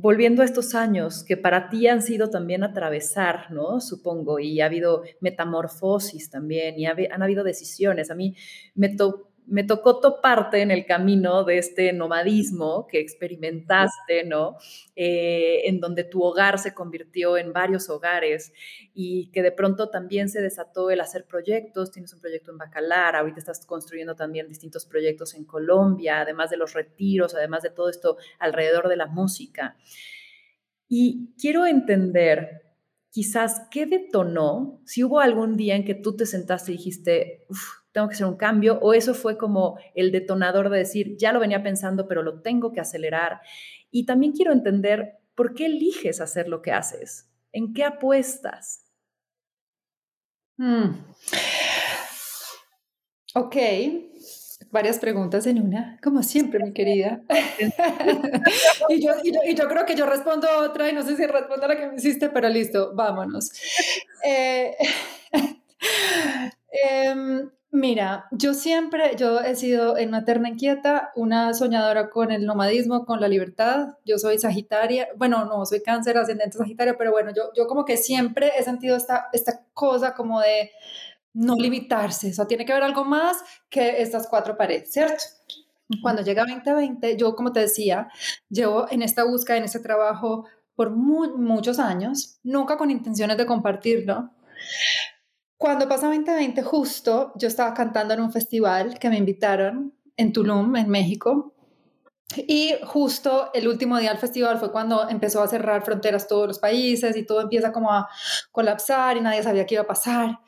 [0.00, 3.80] volviendo a estos años que para ti han sido también atravesar, ¿no?
[3.80, 8.10] Supongo, y ha habido metamorfosis también, y han habido decisiones.
[8.10, 8.36] A mí
[8.74, 14.56] me, to me tocó toparte en el camino de este nomadismo que experimentaste, ¿no?
[14.94, 18.52] Eh, en donde tu hogar se convirtió en varios hogares
[18.94, 21.90] y que de pronto también se desató el hacer proyectos.
[21.90, 26.58] Tienes un proyecto en Bacalar, ahorita estás construyendo también distintos proyectos en Colombia, además de
[26.58, 29.76] los retiros, además de todo esto alrededor de la música.
[30.88, 32.62] Y quiero entender
[33.10, 37.46] quizás qué detonó, si hubo algún día en que tú te sentaste y dijiste,
[37.98, 41.40] tengo que hacer un cambio, o eso fue como el detonador de decir, ya lo
[41.40, 43.40] venía pensando, pero lo tengo que acelerar.
[43.90, 48.84] Y también quiero entender por qué eliges hacer lo que haces, en qué apuestas.
[50.56, 50.90] Hmm.
[53.34, 53.56] Ok,
[54.70, 57.22] varias preguntas en una, como siempre, mi querida.
[58.88, 61.68] y, yo, y, yo, creo que yo respondo otra y no sé si respondo a
[61.68, 63.50] la que me hiciste, pero listo, vámonos.
[64.24, 64.76] Eh,
[66.70, 72.46] em, Mira, yo siempre, yo he sido en una terna inquieta, una soñadora con el
[72.46, 73.88] nomadismo, con la libertad.
[74.06, 77.98] Yo soy Sagitaria, bueno, no, soy cáncer ascendente Sagitaria, pero bueno, yo, yo como que
[77.98, 80.70] siempre he sentido esta, esta cosa como de
[81.34, 83.36] no limitarse, o sea, tiene que haber algo más
[83.68, 85.22] que estas cuatro paredes, ¿cierto?
[86.02, 88.08] Cuando llega 2020, yo como te decía,
[88.48, 94.30] llevo en esta búsqueda, en este trabajo por muchos años, nunca con intenciones de compartirlo,
[95.58, 100.76] cuando pasa 2020, justo yo estaba cantando en un festival que me invitaron en Tulum,
[100.76, 101.52] en México.
[102.36, 106.58] Y justo el último día del festival fue cuando empezó a cerrar fronteras todos los
[106.58, 108.08] países y todo empieza como a
[108.52, 110.38] colapsar y nadie sabía qué iba a pasar.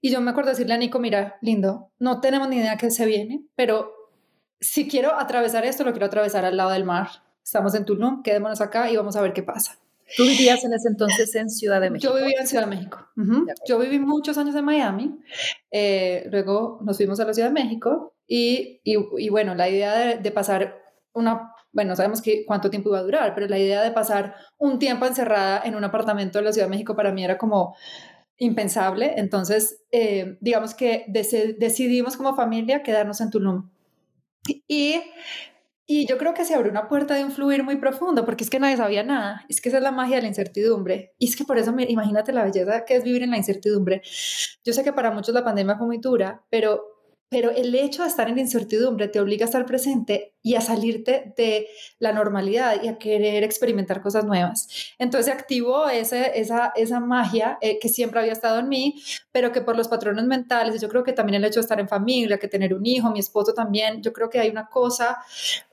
[0.00, 3.06] Y yo me acuerdo decirle a Nico, mira, lindo, no tenemos ni idea qué se
[3.06, 3.92] viene, pero
[4.60, 7.08] si quiero atravesar esto, lo quiero atravesar al lado del mar.
[7.44, 9.78] Estamos en Tulum, quedémonos acá y vamos a ver qué pasa.
[10.16, 12.12] ¿Tú vivías en ese entonces en Ciudad de México?
[12.12, 13.08] Yo vivía en Ciudad de México.
[13.66, 15.18] Yo viví muchos años en Miami,
[15.70, 20.30] eh, luego nos fuimos a la Ciudad de México y, y, bueno, la idea de,
[20.30, 24.34] pasar una, bueno, sabemos que cuánto tiempo iba a durar, pero la idea de pasar
[24.58, 27.76] un tiempo encerrada en un apartamento de la Ciudad de México para mí era como
[28.38, 29.14] impensable.
[29.16, 33.70] Entonces, eh, digamos que decidimos como familia quedarnos en Tulum.
[34.68, 35.00] Y
[35.88, 38.50] y yo creo que se abrió una puerta de un fluir muy profundo, porque es
[38.50, 39.44] que nadie sabía nada.
[39.48, 41.14] Es que esa es la magia de la incertidumbre.
[41.18, 44.02] Y es que por eso, imagínate la belleza que es vivir en la incertidumbre.
[44.64, 46.95] Yo sé que para muchos la pandemia fue muy dura, pero
[47.28, 51.34] pero el hecho de estar en incertidumbre te obliga a estar presente y a salirte
[51.36, 51.66] de
[51.98, 54.94] la normalidad y a querer experimentar cosas nuevas.
[54.98, 59.60] Entonces activó ese, esa, esa magia eh, que siempre había estado en mí, pero que
[59.60, 62.48] por los patrones mentales, yo creo que también el hecho de estar en familia, que
[62.48, 65.18] tener un hijo, mi esposo también, yo creo que hay una cosa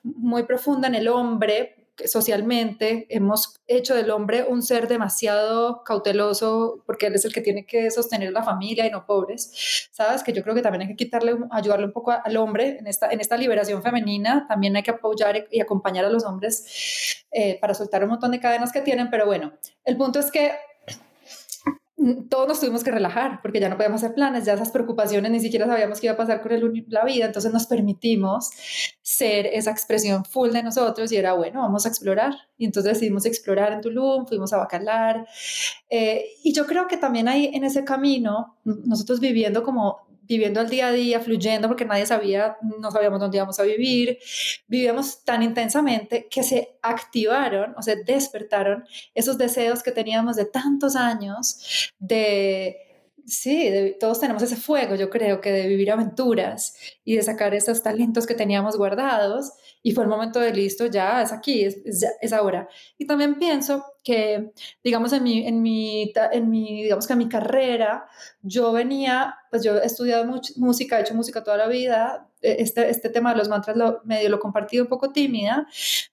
[0.02, 7.08] muy profunda en el hombre socialmente hemos hecho del hombre un ser demasiado cauteloso porque
[7.08, 10.24] él es el que tiene que sostener la familia y no pobres, ¿sabes?
[10.24, 13.10] Que yo creo que también hay que quitarle, ayudarle un poco al hombre en esta,
[13.10, 17.74] en esta liberación femenina, también hay que apoyar y acompañar a los hombres eh, para
[17.74, 19.54] soltar un montón de cadenas que tienen, pero bueno,
[19.86, 20.52] el punto es que
[22.30, 25.40] todos nos tuvimos que relajar porque ya no podíamos hacer planes, ya esas preocupaciones ni
[25.40, 26.52] siquiera sabíamos qué iba a pasar con
[26.88, 28.50] la vida, entonces nos permitimos
[29.02, 32.34] ser esa expresión full de nosotros y era bueno, vamos a explorar.
[32.58, 35.28] Y entonces decidimos explorar en Tulum, fuimos a Bacalar.
[35.90, 40.70] Eh, y yo creo que también hay en ese camino, nosotros viviendo como viviendo el
[40.70, 44.18] día a día, fluyendo, porque nadie sabía, no sabíamos dónde íbamos a vivir,
[44.68, 50.96] vivíamos tan intensamente que se activaron, o sea, despertaron esos deseos que teníamos de tantos
[50.96, 52.78] años de
[53.26, 57.82] Sí, todos tenemos ese fuego, yo creo que de vivir aventuras y de sacar esos
[57.82, 61.78] talentos que teníamos guardados y fue el momento de listo, ya es aquí, es,
[62.20, 62.68] es, ahora.
[62.98, 64.52] Y también pienso que,
[64.84, 68.08] digamos, en mi, en mi, en mi, digamos que en mi carrera,
[68.42, 70.26] yo venía, pues yo he estudiado
[70.58, 74.02] música, he hecho música toda la vida, e, este, este tema de los mantras lo,
[74.04, 75.66] medio lo he compartido un poco tímida,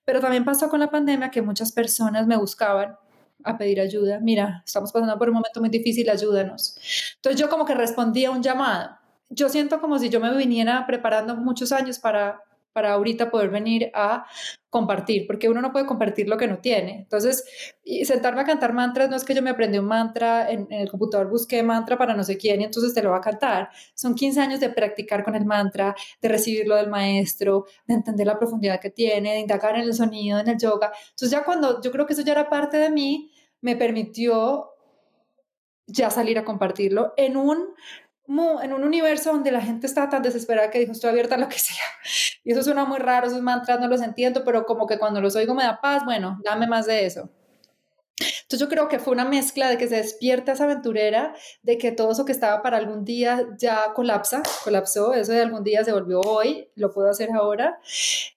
[0.05, 2.97] pero también pasó con la pandemia que muchas personas me buscaban
[3.45, 4.21] a pedir ayuda.
[4.21, 6.77] Mira, estamos pasando por un momento muy difícil, ayúdanos.
[7.17, 8.97] Entonces yo como que respondí a un llamado.
[9.29, 13.91] Yo siento como si yo me viniera preparando muchos años para para ahorita poder venir
[13.95, 14.27] a
[14.69, 17.01] compartir, porque uno no puede compartir lo que no tiene.
[17.01, 17.45] Entonces,
[17.83, 20.89] y sentarme a cantar mantras no es que yo me aprendí un mantra en, el
[20.89, 23.71] computador, busqué mantra para no sé quién y entonces te lo va a cantar.
[23.95, 28.39] Son 15 años de practicar con el mantra, de recibirlo del maestro, de entender la
[28.39, 30.93] profundidad que tiene, de indagar en el sonido, en el yoga.
[31.11, 33.30] Entonces ya cuando yo creo que eso ya era parte de mí,
[33.61, 34.71] me permitió
[35.87, 37.75] ya salir a compartirlo en un
[38.63, 41.49] en un universo donde la gente estaba tan desesperada que dijo, estoy abierta a lo
[41.49, 41.85] que sea.
[42.45, 45.37] Y eso suena muy raro, esos mantras no los entiendo, pero como que cuando los
[45.37, 47.29] oigo me da paz, bueno, dame más de eso.
[48.19, 51.93] Entonces yo creo que fue una mezcla de que se despierta esa aventurera, de que
[51.93, 55.93] todo eso que estaba para algún día ya colapsa, colapsó, eso de algún día se
[55.93, 57.79] volvió hoy, lo puedo hacer ahora.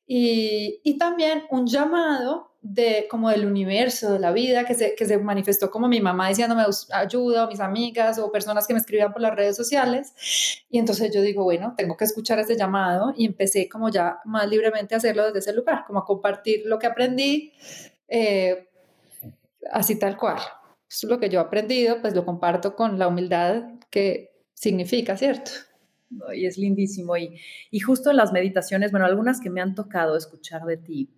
[0.05, 5.05] Y, y también un llamado de como del universo, de la vida, que se, que
[5.05, 9.11] se manifestó como mi mamá diciéndome ayuda, o mis amigas, o personas que me escribían
[9.11, 10.13] por las redes sociales.
[10.69, 14.49] Y entonces yo digo, bueno, tengo que escuchar ese llamado y empecé como ya más
[14.49, 17.51] libremente a hacerlo desde ese lugar, como a compartir lo que aprendí,
[18.07, 18.69] eh,
[19.69, 20.37] así tal cual.
[20.89, 25.17] Eso es lo que yo he aprendido, pues lo comparto con la humildad que significa,
[25.17, 25.51] ¿cierto?
[26.33, 27.17] Y es lindísimo.
[27.17, 31.09] Y, y justo en las meditaciones, bueno, algunas que me han tocado escuchar de ti,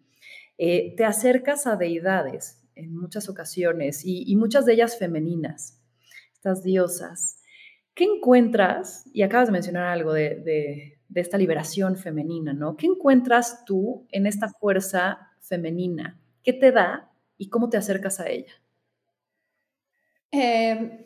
[0.57, 5.81] eh, te acercas a deidades en muchas ocasiones y, muchas de ellas femeninas,
[6.33, 7.41] estas diosas.
[7.93, 9.05] ¿Qué encuentras?
[9.13, 12.75] Y acabas de mencionar algo de, esta liberación femenina, ¿no?
[12.75, 16.19] ¿Qué encuentras tú en esta fuerza femenina?
[16.43, 18.53] ¿Qué te da y cómo te acercas a ella?
[20.31, 21.05] Em,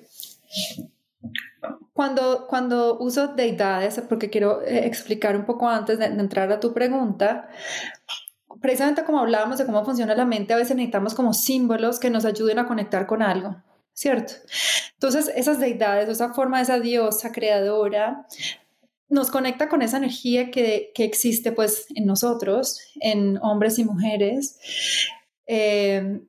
[1.94, 6.74] cuando, cuando uso deidades, porque quiero eh, explicar un poco antes de, entrar a tu
[6.74, 7.50] pregunta,
[8.62, 12.26] precisamente como hablábamos de cómo funciona la mente, a veces necesitamos como símbolos que nos
[12.26, 13.56] ayuden a conectar con algo,
[13.94, 14.34] ¿cierto?
[14.94, 18.26] Entonces, esas deidades, esa forma de esa diosa creadora,
[19.08, 24.60] nos conecta con esa energía que, que existe pues en nosotros, en hombres y mujeres.
[25.48, 26.22] Eh,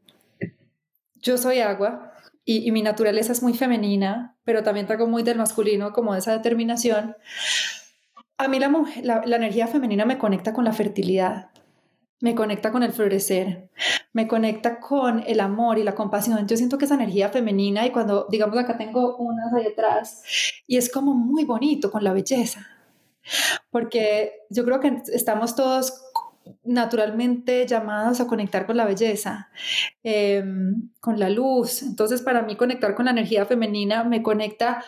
[1.17, 2.13] yo soy agua
[2.45, 7.15] y, mi naturaleza es muy femenina, pero también tengo muy del masculino, como esa determinación.
[8.39, 11.51] A mí la, la, la energía femenina me conecta con la fertilidad
[12.21, 13.71] me conecta con el florecer,
[14.13, 16.47] me conecta con el amor y la compasión.
[16.47, 20.23] Yo siento que esa energía femenina y cuando, digamos, acá tengo unas ahí atrás
[20.67, 22.67] y es como muy bonito con la belleza,
[23.71, 26.03] porque yo creo que estamos todos
[26.65, 29.49] naturalmente llamados a conectar con la belleza,
[30.03, 31.83] em, con la luz.
[31.83, 34.85] Entonces, para mí conectar con la energía femenina me conecta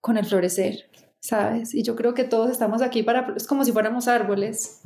[0.00, 0.90] con el florecer.
[1.22, 1.72] ¿Sabes?
[1.72, 4.82] Y yo creo que todos estamos aquí para, es como si fuéramos árboles,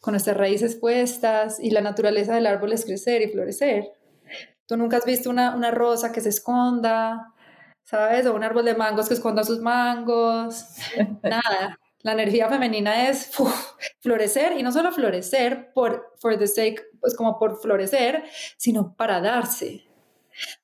[0.00, 3.92] con nuestras raíces puestas y la naturaleza del árbol es crecer y florecer.
[4.66, 7.34] Tú nunca has visto una, una rosa que se esconda,
[7.84, 8.26] ¿sabes?
[8.26, 10.66] O un árbol de mangos que esconda sus mangos,
[11.22, 11.78] nada.
[12.02, 13.30] La energía femenina es
[14.00, 18.24] florecer y no solo florecer por for the sake, pues como por florecer,
[18.56, 19.84] sino para darse,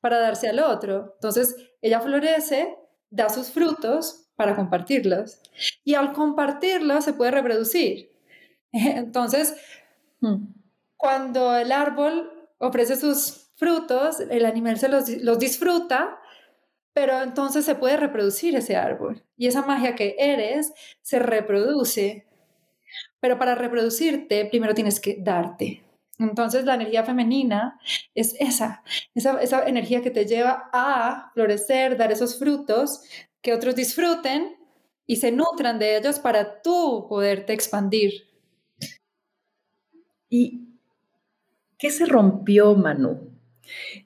[0.01, 1.12] para darse al otro.
[1.14, 2.77] Entonces, ella florece,
[3.11, 5.40] da sus frutos para compartirlos.
[5.85, 8.12] Y al compartirlos se puede reproducir.
[8.72, 9.57] Entonces,
[10.20, 10.44] hmm.
[10.96, 16.20] cuando el árbol ofrece sus frutos, el animal se los, los disfruta,
[16.92, 19.22] pero entonces se puede reproducir ese árbol.
[19.37, 20.72] Y esa magia que eres
[21.03, 22.27] se reproduce.
[23.20, 25.86] Pero para reproducirte, primero tienes que darte.
[26.18, 27.79] Entonces la energía femenina
[28.14, 28.83] es esa,
[29.14, 33.02] esa, esa, energía que te lleva a florecer, dar esos frutos
[33.42, 34.57] que otros disfruten
[35.07, 38.24] y se nutran de ellos para tú poderte expandir.
[40.29, 40.68] ¿Y
[41.79, 43.38] qué se rompió, Manu?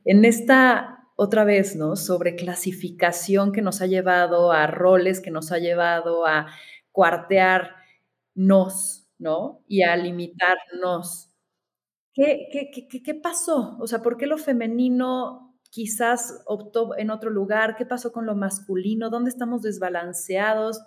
[0.04, 1.96] En esta otra vez, ¿no?
[1.96, 6.46] Sobre clasificación que nos ha llevado a roles, que nos ha llevado a
[6.92, 7.76] cuartearnos,
[9.18, 9.62] ¿no?
[9.68, 11.29] Y a limitarnos.
[12.20, 13.78] ¿Qué, qué, qué, qué pasó?
[13.80, 18.34] O sea, ¿por qué lo femenino quizás optó en otro lugar, qué pasó con lo
[18.34, 20.82] masculino, dónde estamos desbalanceados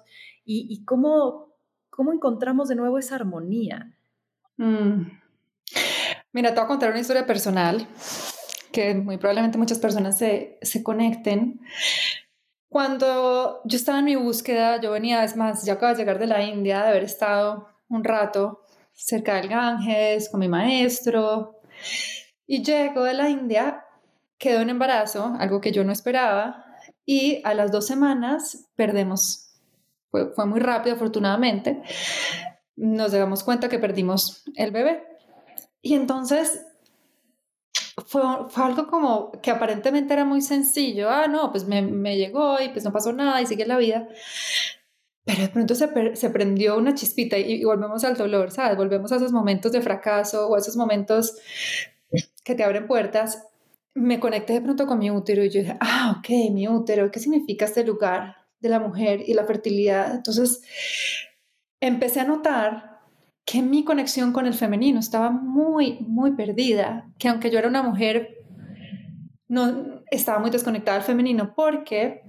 [0.46, 1.56] y, cómo,
[1.90, 3.98] cómo encontramos de nuevo esa armonía.
[4.58, 5.04] Mm.
[6.34, 7.88] Mira, te voy a contar una historia personal
[8.74, 11.62] que muy probablemente muchas personas se, se conecten.
[12.68, 16.28] Cuando yo estaba en mi búsqueda, yo venía, es más, yo acabo de llegar de
[16.28, 18.63] la India, de haber estado un rato
[18.94, 21.60] cerca del Ganges con mi maestro,
[22.46, 23.84] y llego de la India
[24.38, 26.66] quedó en embarazo, algo que yo no esperaba,
[27.06, 29.52] y a las dos semanas perdemos.
[30.12, 31.82] Fue, muy rápido, afortunadamente.
[32.76, 35.04] Nos damos cuenta que perdimos el bebé.
[35.82, 36.66] Y entonces
[38.06, 41.10] fue, fue, algo como que aparentemente era muy sencillo.
[41.10, 44.08] Ah, no, pues me, me, llegó y pues no pasó nada y sigue la vida.
[45.26, 45.88] Pero de pronto se,
[46.30, 48.76] prendió una chispita y, volvemos al dolor, ¿sabes?
[48.76, 51.38] Volvemos a esos momentos de fracaso o a esos momentos
[52.44, 53.48] que te abren puertas.
[53.94, 57.20] Me conecté de pronto con mi útero y yo dije, ah, ok, mi útero, ¿qué
[57.20, 60.14] significa este lugar de la mujer y la fertilidad?
[60.14, 60.62] Entonces
[61.80, 62.94] empecé a notar
[63.46, 67.84] que mi conexión con el femenino estaba muy, muy perdida, que aunque yo era una
[67.84, 68.38] mujer,
[69.48, 72.22] no estaba muy desconectada del femenino, porque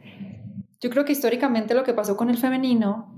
[0.85, 3.11] yo creo que históricamente lo que pasó con el femenino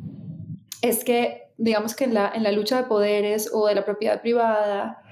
[0.82, 4.22] es que, digamos que en la, en la lucha de poderes o de la propiedad
[4.22, 5.02] privada,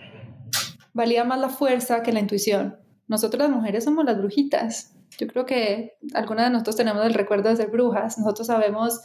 [0.92, 2.78] valía más la fuerza que la intuición.
[3.08, 4.94] Nosotros las mujeres somos las brujitas.
[5.18, 8.18] Yo creo que algunas de nosotros tenemos el recuerdo de ser brujas.
[8.18, 9.00] Nosotros sabemos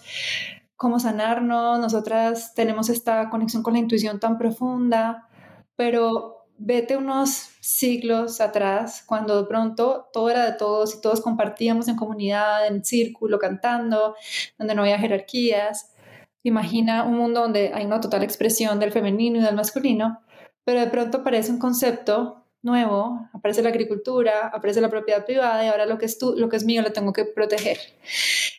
[0.76, 5.28] cómo sanarnos, nosotras tenemos esta conexión con la intuición tan profunda,
[5.76, 11.88] pero vete unos siglos atrás, cuando de pronto todo era de todos y todos compartíamos
[11.88, 14.16] en comunidad, en círculo, cantando,
[14.58, 15.96] donde no había jerarquías.
[16.44, 20.20] Imagina un mundo donde hay una total expresión del femenino y del masculino,
[20.66, 25.70] pero de pronto aparece un concepto nuevo, aparece la agricultura, aparece la propiedad privada y
[25.70, 27.78] ahora lo que es, tú, lo que es mío lo tengo que proteger.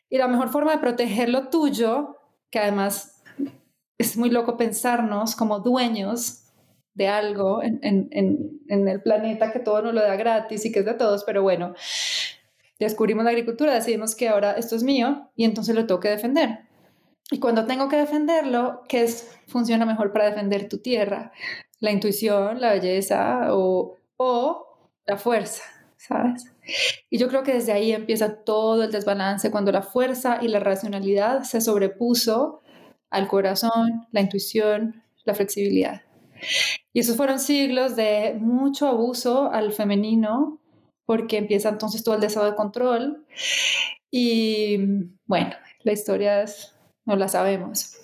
[0.08, 2.16] Y la mejor forma de proteger lo tuyo,
[2.50, 3.22] que además
[3.98, 6.49] es muy loco pensarnos como dueños
[6.94, 8.10] de algo en,
[8.68, 11.74] el planeta que todo nos lo da gratis y que es de todos, pero bueno,
[12.78, 16.60] descubrimos la agricultura, decidimos que ahora esto es mío y entonces lo tengo que defender.
[17.30, 21.32] Y cuando tengo que defenderlo, ¿qué es, funciona mejor para defender tu tierra?
[21.78, 24.66] La intuición, la belleza o, o
[25.06, 25.62] la fuerza,
[25.96, 26.52] ¿sabes?
[27.08, 30.58] Y yo creo que desde ahí empieza todo el desbalance, cuando la fuerza y la
[30.58, 32.62] racionalidad se sobrepuso
[33.10, 36.02] al corazón, la intuición, la flexibilidad.
[36.92, 40.58] Y esos fueron siglos de mucho abuso al femenino,
[41.06, 43.26] porque empieza entonces todo el deseo de control.
[44.10, 44.78] Y
[45.26, 45.50] bueno,
[45.82, 46.44] la historia
[47.04, 47.96] no la sabemos.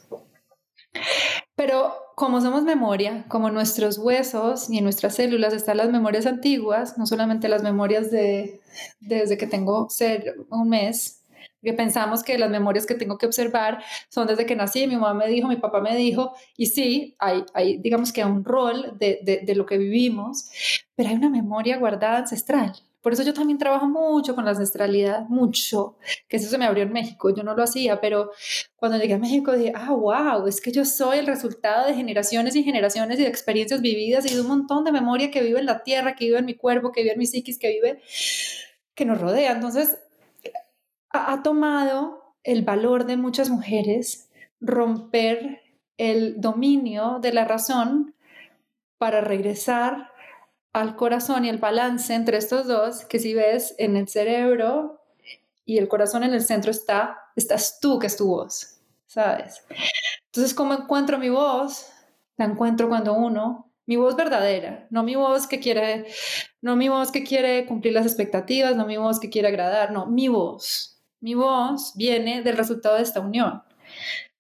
[1.55, 6.97] Pero como somos memoria, como nuestros huesos y en nuestras células están las memorias antiguas,
[6.97, 8.61] no solamente las memorias de
[9.01, 11.23] desde que tengo ser un mes,
[11.63, 15.15] que pensamos que las memorias que tengo que observar son desde que nací, mi mamá
[15.15, 19.21] me dijo, mi papá me dijo, y sí, hay, hay digamos que un rol de,
[19.23, 20.51] de, de lo que vivimos,
[20.95, 22.73] pero hay una memoria guardada ancestral
[23.07, 25.97] por eso yo también trabajo mucho con la ancestralidad, mucho,
[26.27, 28.33] que eso se me abrió en México, yo no lo hacía, pero
[28.75, 32.57] cuando llegué a México dije, ah, wow, es que yo soy el resultado de generaciones
[32.57, 35.67] y generaciones y de experiencias vividas y de un montón de memoria que vive en
[35.67, 38.03] la tierra, que vive en mi cuerpo, que vive en mi psiquis, que vive,
[38.97, 39.53] que nos rodea.
[39.53, 39.97] Entonces,
[41.17, 45.63] ha, tomado el valor de muchas mujeres romper
[45.99, 48.15] el dominio de la razón
[48.99, 50.11] para regresar
[50.73, 55.01] al corazón y el balance entre estos dos, que si ves en el cerebro
[55.65, 59.65] y el corazón en el centro está, estás tú, que es tu voz, ¿sabes?
[60.27, 61.91] Entonces, ¿cómo encuentro mi voz?
[62.37, 66.07] La encuentro cuando uno, mi voz verdadera, no mi voz que quiere,
[66.61, 70.07] no mi voz que quiere cumplir las expectativas, no mi voz que quiere agradar, no,
[70.07, 70.96] mi voz.
[71.21, 73.63] Mi voz viene del resultado de esta unión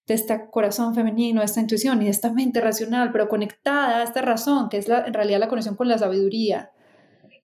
[0.06, 4.02] de este corazón femenino, de esta intuición y de esta mente racional, pero conectada a
[4.04, 6.70] esta razón, que es la, en realidad la conexión con la sabiduría,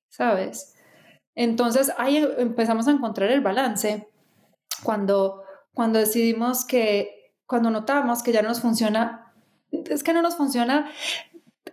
[0.08, 0.74] ¿sabes?
[1.34, 4.08] Entonces ahí empezamos a encontrar el balance
[4.84, 5.42] cuando,
[5.74, 9.34] cuando decidimos que, cuando notamos que ya no nos funciona,
[9.72, 10.90] es que no nos funciona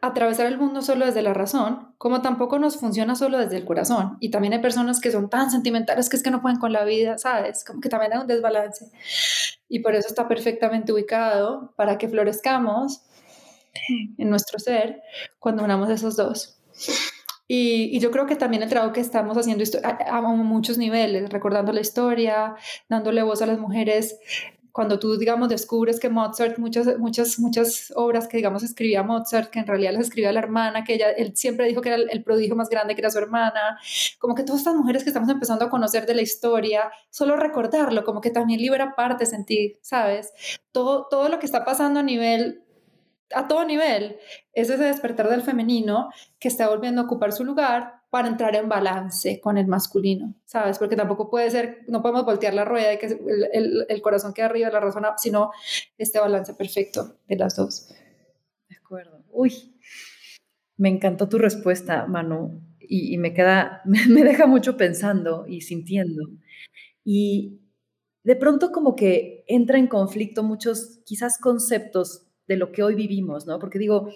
[0.01, 4.17] atravesar el mundo solo desde la razón, como tampoco nos funciona solo desde el corazón.
[4.19, 6.83] Y también hay personas que son tan sentimentales que es que no pueden con la
[6.83, 7.63] vida, ¿sabes?
[7.63, 8.91] Como que también hay un desbalance.
[9.67, 13.03] Y por eso está perfectamente ubicado para que florezcamos
[14.17, 15.01] en nuestro ser
[15.39, 16.59] cuando unamos esos dos.
[17.47, 21.31] Y, y, yo creo que también el trabajo que estamos haciendo a, a, muchos niveles,
[21.31, 22.55] recordando la historia,
[22.87, 24.19] dándole voz a las mujeres
[24.71, 29.59] cuando tú, digamos, descubres que Mozart, muchas, muchas, muchas obras que, digamos, escribía Mozart, que
[29.59, 32.55] en realidad las escribía la hermana, que ella, él siempre dijo que era el, prodigio
[32.55, 33.79] más grande, que era su hermana,
[34.19, 38.03] como que todas estas mujeres que estamos empezando a conocer de la historia, solo recordarlo,
[38.03, 40.31] como que también libera partes en ti, ¿sabes?
[40.71, 42.63] Todo, todo lo que está pasando a nivel
[43.35, 44.17] a todo nivel,
[44.53, 46.09] es ese despertar del femenino
[46.39, 50.79] que está volviendo a ocupar su lugar para entrar en balance con el masculino, ¿sabes?
[50.79, 53.05] Porque tampoco puede ser, no podemos voltear la rueda y que
[53.53, 55.51] el, el, corazón quede arriba, la razón, sino
[55.97, 57.89] este balance perfecto de las dos.
[58.67, 59.23] De acuerdo.
[59.31, 59.75] Uy,
[60.77, 66.23] me encantó tu respuesta, Manu, y, me queda, me deja mucho pensando y sintiendo.
[67.03, 67.59] Y
[68.23, 73.45] de pronto como que entra en conflicto muchos quizás conceptos de lo que hoy vivimos,
[73.45, 73.59] ¿no?
[73.59, 74.09] Porque digo,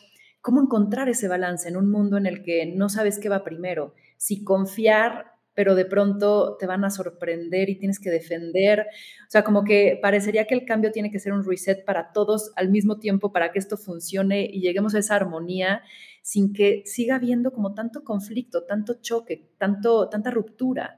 [0.44, 3.96] ¿cómo encontrar ese balance en un mundo en el que no sabes qué va primero?
[4.18, 8.88] Si confiar pero de pronto te van a sorprender y tienes que defender.
[9.28, 12.52] O sea, como que parecería que el cambio tiene que ser un reset para todos
[12.56, 15.84] al mismo tiempo para que esto funcione y lleguemos a esa armonía
[16.22, 20.98] sin que siga habiendo como tanto conflicto, tanto choque, tanto, tanta ruptura.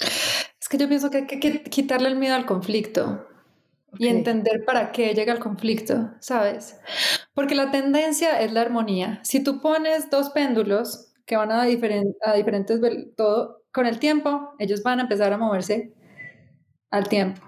[0.00, 3.26] Es que yo pienso que hay que quitarle el miedo al conflicto.
[3.98, 6.78] Y entender para qué llega el conflicto, ¿sabes?
[7.40, 9.18] Porque la tendencia es la armonía.
[9.22, 11.64] Si tú pones dos péndulos que van a, a
[12.34, 12.80] diferentes
[13.16, 15.94] todo, con el tiempo, ellos van a empezar a moverse
[16.90, 17.40] al tiempo,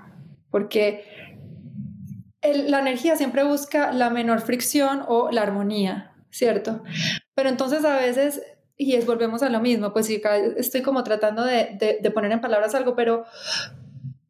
[0.50, 1.04] porque
[2.42, 6.82] la energía siempre busca la menor fricción o la armonía, ¿cierto?
[7.34, 8.40] Pero entonces a veces,
[8.78, 10.22] y es, volvemos a lo mismo, pues sí,
[10.56, 13.26] estoy como tratando de, de, poner en palabras algo, pero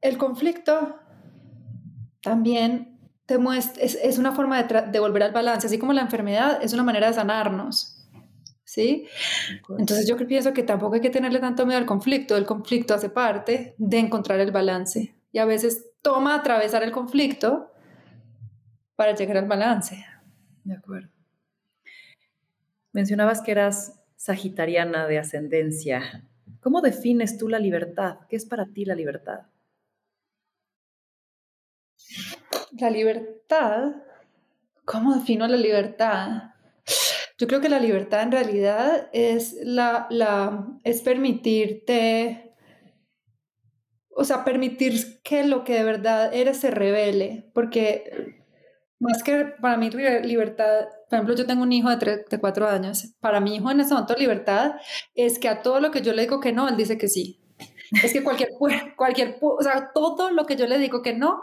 [0.01, 0.99] el conflicto
[2.21, 2.91] también
[3.27, 6.62] te muestra, es, es una forma de, de volver al balance, así como la enfermedad
[6.62, 8.03] es una manera de sanarnos.
[8.73, 9.07] ¿sí?
[9.79, 13.11] Entonces yo pienso que tampoco hay que tenerle tanto miedo al conflicto, el conflicto hace
[13.11, 17.70] parte de encontrar el balance y a veces toma atravesar el conflicto
[18.97, 20.05] para llegar al balance.
[20.64, 21.11] De acuerdo.
[22.93, 26.25] Mencionabas que eras sagitariana de ascendencia.
[26.61, 28.20] ¿Cómo defines tú la libertad?
[28.31, 29.41] ¿Qué es para ti la libertad?
[32.78, 33.92] La libertad,
[34.84, 36.53] ¿cómo defino la libertad?
[37.38, 42.55] Yo creo que la libertad en realidad es, la, la, es permitirte,
[44.14, 48.42] o sea, permitir que lo que de verdad eres se revele, porque
[49.00, 53.14] más que para mí libertad, por ejemplo, yo tengo un hijo de, de cuatro años,
[53.20, 54.76] para mi hijo en ese momento libertad
[55.14, 57.40] es que a todo lo que yo le digo que no, él dice que sí.
[58.03, 58.50] Es que cualquier,
[58.96, 61.42] cualquier, o sea, todo lo que yo le digo que no,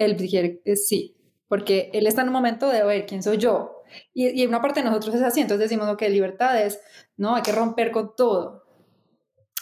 [0.00, 3.80] él dice que sí, porque él está en un momento de ver quién soy yo,
[4.12, 6.80] y, y una parte de nosotros es así, entonces decimos, que libertad es,
[7.16, 8.64] no, hay que romper con todo.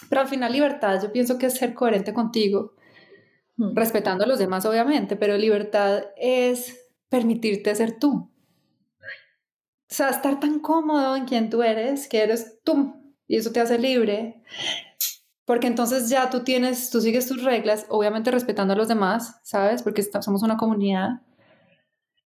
[0.09, 2.73] Pero al final libertad yo pienso que es ser coherente contigo,
[3.57, 3.75] hmm.
[3.75, 8.31] respetando a los demás obviamente, pero libertad es permitirte ser tú.
[9.91, 12.93] O sea, estar tan cómodo en quien tú eres, que eres tú,
[13.27, 14.43] y eso te hace libre,
[15.49, 19.81] porque entonces ya tú tienes, tú sigues tus reglas, obviamente respetando a los demás, ¿sabes?
[19.81, 21.21] Porque somos una comunidad,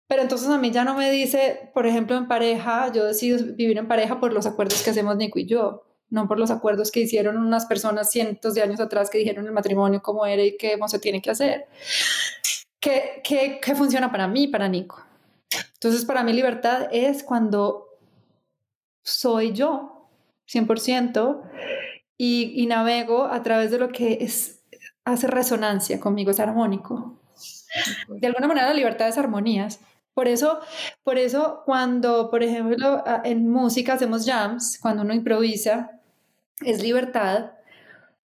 [0.08, 3.78] pero entonces a mí ya no me dice, por ejemplo, en pareja, yo decido vivir
[3.78, 7.02] en pareja por los acuerdos que hacemos Nico y yo, no por los acuerdos que
[7.02, 10.80] hicieron unas personas cientos de años atrás que dijeron el matrimonio cómo era y qué
[10.88, 11.68] se tiene que hacer.
[12.80, 15.00] ¿Qué, qué, qué funciona para mí, para Nico?
[15.76, 17.86] Entonces, para mí libertad es cuando
[19.04, 20.08] soy yo,
[20.52, 21.44] 100%,
[22.24, 24.62] y, navego a través de lo que es,
[25.06, 27.20] hace resonancia conmigo, es armónico.
[28.10, 29.80] De alguna manera la libertad es armonías.
[30.14, 30.60] Por eso,
[31.04, 36.00] por eso cuando, por ejemplo, en música hacemos jams, cuando uno improvisa,
[36.64, 37.54] es libertad,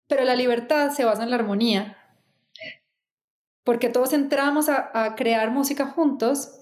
[0.09, 1.97] pero la libertad se basa en la armonía,
[3.65, 6.56] porque todos entramos a, crear música juntos,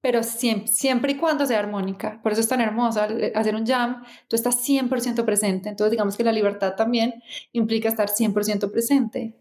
[0.00, 2.20] pero siempre, siempre, y cuando sea armónica.
[2.22, 3.00] Por eso es tan hermoso
[3.34, 5.68] hacer un jam, tú estás 100% presente.
[5.68, 7.22] Entonces digamos que la libertad también
[7.52, 9.34] implica estar 100% presente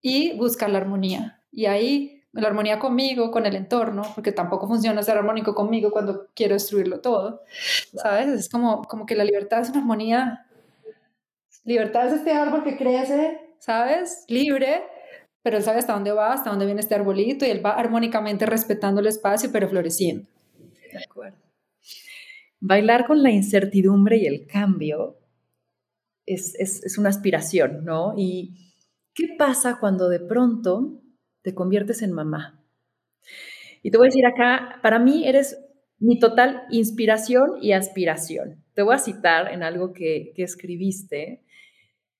[0.00, 1.42] y buscar la armonía.
[1.50, 6.28] Y ahí la armonía conmigo, con el entorno, porque tampoco funciona ser armónico conmigo cuando
[6.34, 7.42] quiero destruirlo todo,
[7.94, 8.28] ¿sabes?
[8.28, 10.46] Es como, como que la libertad es una armonía.
[11.64, 14.24] Libertad es este árbol que crece, ¿sabes?
[14.28, 14.84] Libre,
[15.46, 18.46] pero él sabe hasta dónde va, hasta dónde viene este arbolito y él va armónicamente
[18.46, 20.26] respetando el espacio, pero floreciendo.
[20.92, 21.38] De acuerdo.
[22.58, 25.20] Bailar con la incertidumbre y el cambio
[26.26, 28.14] es, es, es una aspiración, ¿no?
[28.16, 28.74] ¿Y
[29.14, 31.00] qué pasa cuando de pronto
[31.42, 32.60] te conviertes en mamá.
[33.84, 35.56] Y te voy a decir acá, para mí eres
[36.00, 38.64] mi total inspiración y aspiración.
[38.74, 41.44] Te voy a citar en algo que, escribiste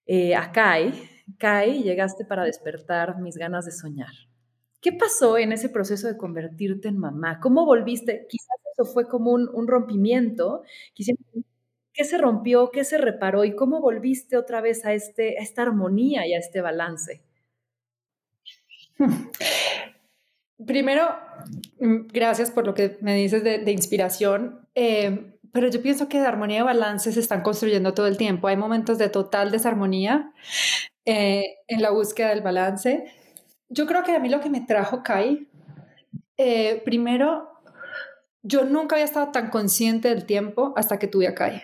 [0.07, 0.37] eh,
[1.39, 1.73] Kai.
[1.73, 4.13] Kai, llegaste para despertar mis ganas de soñar.
[4.81, 7.41] ¿Qué pasó en ese proceso de convertirte en mamá?
[7.41, 8.27] ¿Cómo volviste?
[8.29, 10.63] Quizás eso fue como un, rompimiento.
[10.95, 12.71] ¿Qué se rompió?
[12.71, 13.45] ¿Qué se reparó?
[13.45, 17.23] ¿Y cómo volviste otra vez a, este, a esta armonía y a este balance?
[20.67, 21.09] Primero,
[21.81, 26.27] mm, gracias por lo que me dices de, inspiración, eh, pero yo pienso que de
[26.27, 28.49] armonía y balance se están construyendo todo el tiempo.
[28.49, 30.33] Hay momentos de total desarmonía
[31.07, 33.11] eh, en la búsqueda del balance.
[33.69, 35.49] Yo creo que a mí lo que me trajo Kai,
[36.37, 37.49] eh, primero,
[38.43, 41.63] yo nunca había estado tan consciente del tiempo hasta que tuve a Kai.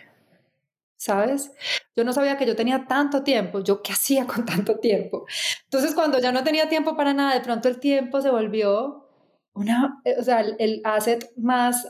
[1.02, 1.50] ¿sabes?
[1.96, 5.26] Yo no sabía que yo tenía tanto tiempo, yo qué hacía con tanto tiempo.
[5.64, 9.08] Entonces, cuando ya no tenía tiempo para nada, de pronto el tiempo se volvió
[9.52, 11.86] una, eh, o sea, el, asset más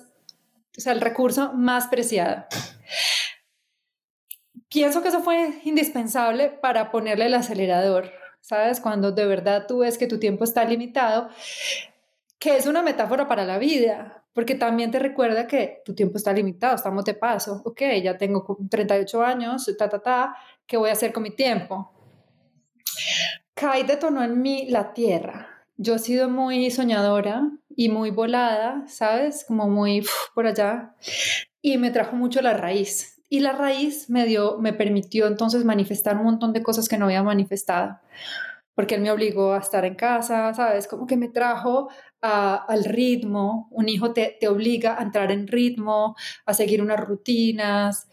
[0.77, 2.47] o sea, el recurso más preciado.
[4.73, 8.11] Pienso que eso fue indispensable para ponerle el acelerador,
[8.41, 8.81] ¿sabes?
[8.81, 11.29] Cuando de verdad tú ves que tu tiempo está limitado,
[12.39, 16.33] que es una metáfora para la vida, porque también te recuerda que tu tiempo está
[16.33, 20.95] limitado, estamos de paso, ok, ya tengo 38 años, ta, ta, ta, ¿qué voy a
[20.95, 21.93] hacer con mi tiempo?
[23.55, 25.66] Kai detonó en mí la tierra.
[25.77, 29.45] Yo he sido muy soñadora y muy volada, ¿sabes?
[29.47, 30.95] Como muy por allá.
[31.61, 33.22] Y me trajo mucho la raíz.
[33.33, 37.07] Y la raíz me dio, me permitió entonces manifestar un montón de cosas que no
[37.07, 37.99] había manifestado.
[38.74, 40.87] Porque él me obligó a estar en casa, ¿sabes?
[40.87, 41.89] Como que me trajo
[42.20, 43.68] al ritmo.
[43.70, 46.14] Un hijo te, te obliga a entrar en ritmo,
[46.45, 48.07] a seguir unas rutinas,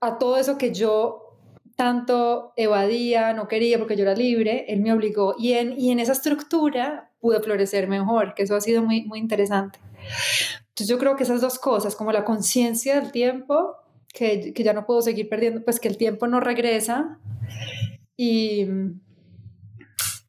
[0.00, 1.36] a todo eso que yo
[1.76, 6.00] tanto evadía, no quería porque yo era libre, él me obligó y en, y en
[6.00, 9.78] esa estructura pude florecer mejor, que eso ha sido muy, muy interesante.
[10.60, 13.76] Entonces yo creo que esas dos cosas, como la conciencia del tiempo,
[14.16, 17.18] que, ya no puedo seguir perdiendo, pues que el tiempo no regresa
[18.16, 18.66] y...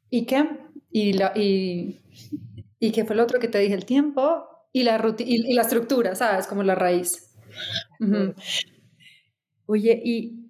[0.09, 0.47] ¿Y qué?
[0.89, 1.99] Y, la, y,
[2.79, 5.63] y qué fue lo otro que te dije, el tiempo y la, y, y la
[5.63, 6.47] estructura, ¿sabes?
[6.47, 7.35] Como la raíz.
[9.65, 10.47] Oye, y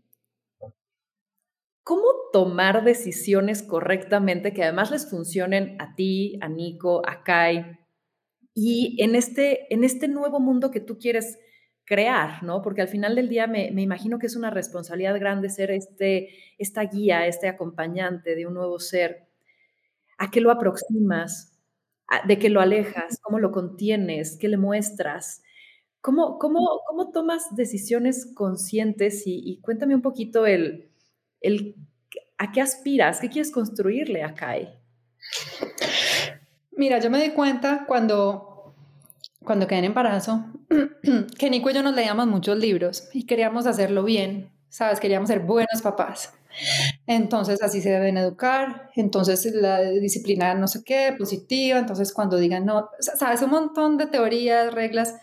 [1.88, 7.79] ¿Cómo tomar decisiones correctamente que además les funcionen a ti, a Nico, a Kai
[8.53, 11.39] y en este, en este nuevo mundo que tú quieres
[11.88, 12.61] crear, ¿no?
[12.61, 16.29] Porque al final del día me, me, imagino que es una responsabilidad grande ser este,
[16.57, 19.25] esta guía, este acompañante de un nuevo ser.
[20.17, 21.57] ¿A qué lo aproximas?
[22.27, 23.19] ¿De qué lo alejas?
[23.21, 24.38] ¿Cómo lo contienes?
[24.38, 25.43] ¿Qué le muestras?
[26.01, 29.25] ¿Cómo, cómo, cómo tomas decisiones conscientes?
[29.25, 30.91] Y, y cuéntame un poquito el,
[31.39, 31.75] el,
[32.38, 33.21] ¿a qué aspiras?
[33.21, 34.77] ¿Qué quieres construirle a Kai?
[36.71, 38.57] Mira, yo me di cuenta cuando,
[39.48, 40.45] cuando quedé en embarazo
[41.39, 45.00] que Nico y yo nos leíamos muchos libros y queríamos hacerlo bien, ¿sabes?
[45.00, 46.34] Queríamos ser buenos papás.
[47.06, 52.66] Entonces así se deben educar, entonces la disciplina no sé qué, positiva, entonces cuando digan
[52.66, 55.16] no, sabes, un montón de teorías, reglas.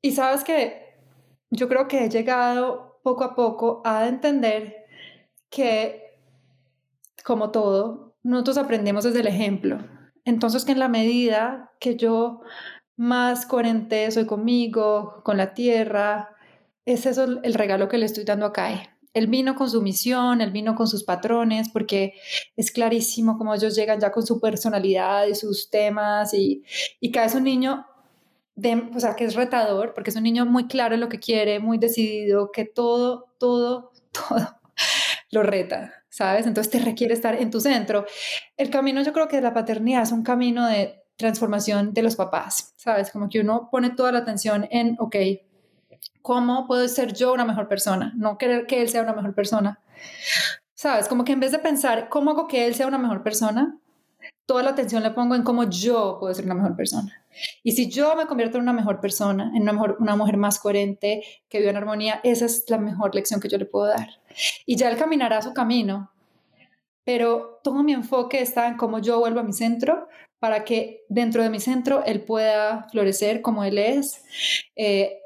[0.00, 0.98] Y sabes que
[1.50, 4.86] yo creo que he llegado poco a poco a entender
[5.50, 6.18] que,
[7.24, 9.78] como todo, nosotros aprendemos desde el ejemplo.
[10.28, 12.42] Entonces, que en la medida que yo
[12.96, 16.36] más coherente soy conmigo, con la tierra,
[16.84, 18.90] es eso el regalo que le estoy dando a Kai.
[19.14, 22.12] Él vino con su misión, él vino con sus patrones, porque
[22.56, 26.62] es clarísimo cómo ellos llegan ya con su personalidad y sus temas, y,
[27.00, 27.86] y es un niño
[28.94, 31.58] o sea, que es retador, porque es un niño muy claro en lo que quiere,
[31.58, 34.58] muy decidido, que todo, todo, todo
[35.30, 36.46] lo reta, ¿sabes?
[36.46, 38.04] Entonces te requiere estar en tu centro.
[38.56, 42.16] El camino yo creo que de la paternidad es un camino de transformación de los
[42.16, 43.12] papás, ¿sabes?
[43.12, 45.14] Como que uno pone toda la atención en, ok,
[46.20, 48.12] ¿cómo puedo ser yo una mejor persona?
[48.16, 49.78] No querer que él sea una mejor persona.
[50.74, 51.06] ¿Sabes?
[51.06, 53.78] Como que en vez de pensar, ¿cómo hago que él sea una mejor persona?
[54.48, 57.22] Toda la atención la pongo en cómo yo puedo ser una mejor persona.
[57.62, 60.58] Y si yo me convierto en una mejor persona, en una, mejor, una mujer más
[60.58, 64.08] coherente, que vive en armonía, esa es la mejor lección que yo le puedo dar.
[64.64, 66.10] Y ya él caminará su camino,
[67.04, 71.42] pero todo mi enfoque está en cómo yo vuelvo a mi centro para que dentro
[71.42, 74.24] de mi centro él pueda florecer como él es.
[74.76, 75.18] Eh,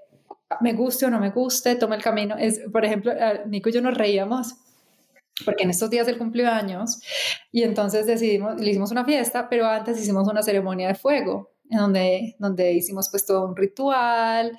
[0.61, 2.35] me guste o no me guste, tome el camino.
[2.73, 3.13] Por ejemplo,
[3.47, 4.57] Nico y yo nos reíamos
[5.45, 7.01] porque en estos días él cumplió años
[7.51, 11.79] y entonces decidimos, le hicimos una fiesta, pero antes hicimos una ceremonia de fuego en
[11.79, 14.59] donde, donde hicimos pues todo un ritual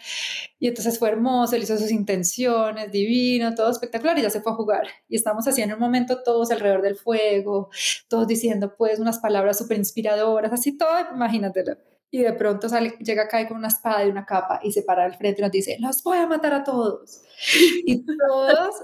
[0.59, 4.51] y entonces fue hermoso, él hizo sus intenciones, divino, todo espectacular y ya se fue
[4.51, 4.87] a jugar.
[5.07, 7.69] Y estamos así en un momento todos alrededor del fuego,
[8.07, 11.77] todos diciendo pues unas palabras súper inspiradoras, así todo, imagínatelo.
[12.13, 15.03] Y de pronto sale, llega acá con una espada y una capa y se para
[15.03, 17.23] al frente y nos dice, los voy a matar a todos.
[17.87, 18.75] Y todos,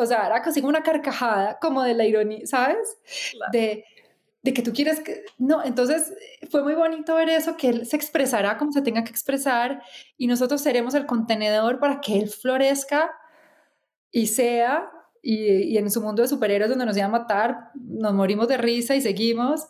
[0.00, 2.96] o sea, era casi como una carcajada, como de la ironía, ¿sabes?
[3.52, 3.84] De,
[4.42, 5.22] de que tú quieres que...
[5.36, 6.14] No, entonces
[6.50, 9.82] fue muy bonito ver eso, que él se expresará como se tenga que expresar
[10.16, 13.12] y nosotros seremos el contenedor para que él florezca
[14.10, 18.14] y sea, y, y en su mundo de superhéroes donde nos iba a matar, nos
[18.14, 19.68] morimos de risa y seguimos.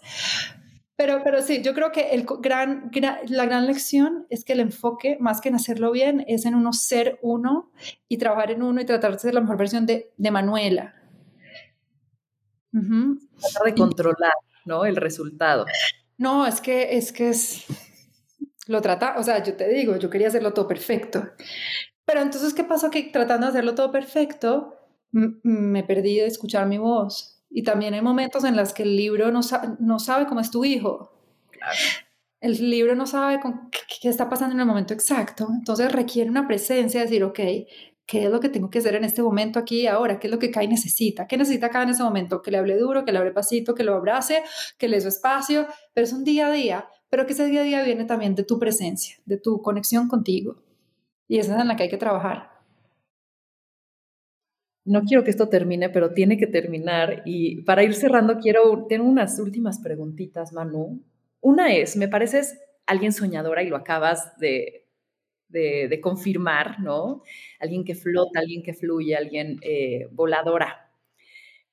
[1.02, 2.92] Pero, pero sí, yo creo que el gran,
[3.26, 6.72] la gran lección es que el enfoque, más que en hacerlo bien, es en uno
[6.72, 7.72] ser uno
[8.06, 10.94] y trabajar en uno y tratar de ser la mejor versión de, de Manuela.
[12.70, 14.32] Tratar de controlar
[14.64, 14.84] ¿no?
[14.84, 15.66] El resultado.
[16.18, 17.66] No, es que es que es
[18.68, 21.30] lo trata, o sea, yo te digo, yo quería hacerlo todo perfecto.
[22.04, 22.92] Pero entonces, ¿qué pasó?
[22.92, 24.78] Que tratando de hacerlo todo perfecto,
[25.10, 27.31] me perdí de escuchar mi voz.
[27.52, 29.40] Y también hay momentos en los que el libro no,
[29.78, 31.12] no sabe cómo es tu hijo.
[32.40, 36.48] el libro no sabe con qué, está pasando en el momento exacto, entonces requiere una
[36.48, 37.38] presencia, decir, ok,
[38.06, 40.18] ¿qué es lo que tengo que hacer en este momento aquí y ahora?
[40.18, 41.26] ¿Qué es lo que Kai necesita?
[41.26, 42.42] ¿Qué necesita Kai en ese momento?
[42.42, 44.42] Que le hable duro, que le hable pasito, que lo abrace,
[44.78, 47.60] que le dé su espacio, pero es un día a día, pero que ese día
[47.60, 50.62] a día viene también de tu presencia, de tu conexión contigo.
[51.28, 52.51] Y esa es en la que hay que trabajar.
[54.84, 57.22] No quiero que esto termine, pero tiene que terminar.
[57.24, 61.02] Y para ir cerrando, quiero, tengo unas últimas preguntitas, Manu.
[61.40, 64.88] Una es, me pareces alguien soñadora y lo acabas de,
[65.48, 67.22] de, confirmar, ¿no?
[67.60, 70.90] Alguien que flota, alguien que fluye, alguien eh, voladora.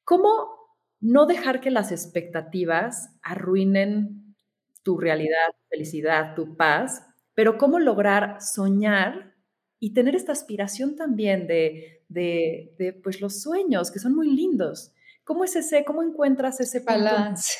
[0.03, 0.59] ¿Cómo
[0.99, 4.35] no dejar que las expectativas arruinen
[4.83, 9.33] tu realidad, tu felicidad, tu paz, pero cómo lograr soñar
[9.79, 14.91] y tener esta aspiración también de, de, de pues los sueños, que son muy lindos,
[15.29, 17.59] ¿Cómo es ese, cómo encuentras ese balance?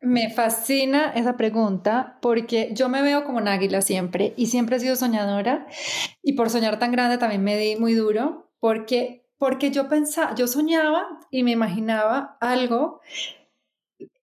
[0.00, 4.80] Me fascina esa pregunta porque yo me veo como un águila siempre y siempre he
[4.80, 5.66] sido soñadora
[6.22, 10.46] y por soñar tan grande también me di muy duro porque porque yo pensaba, yo
[10.46, 13.02] soñaba y me imaginaba algo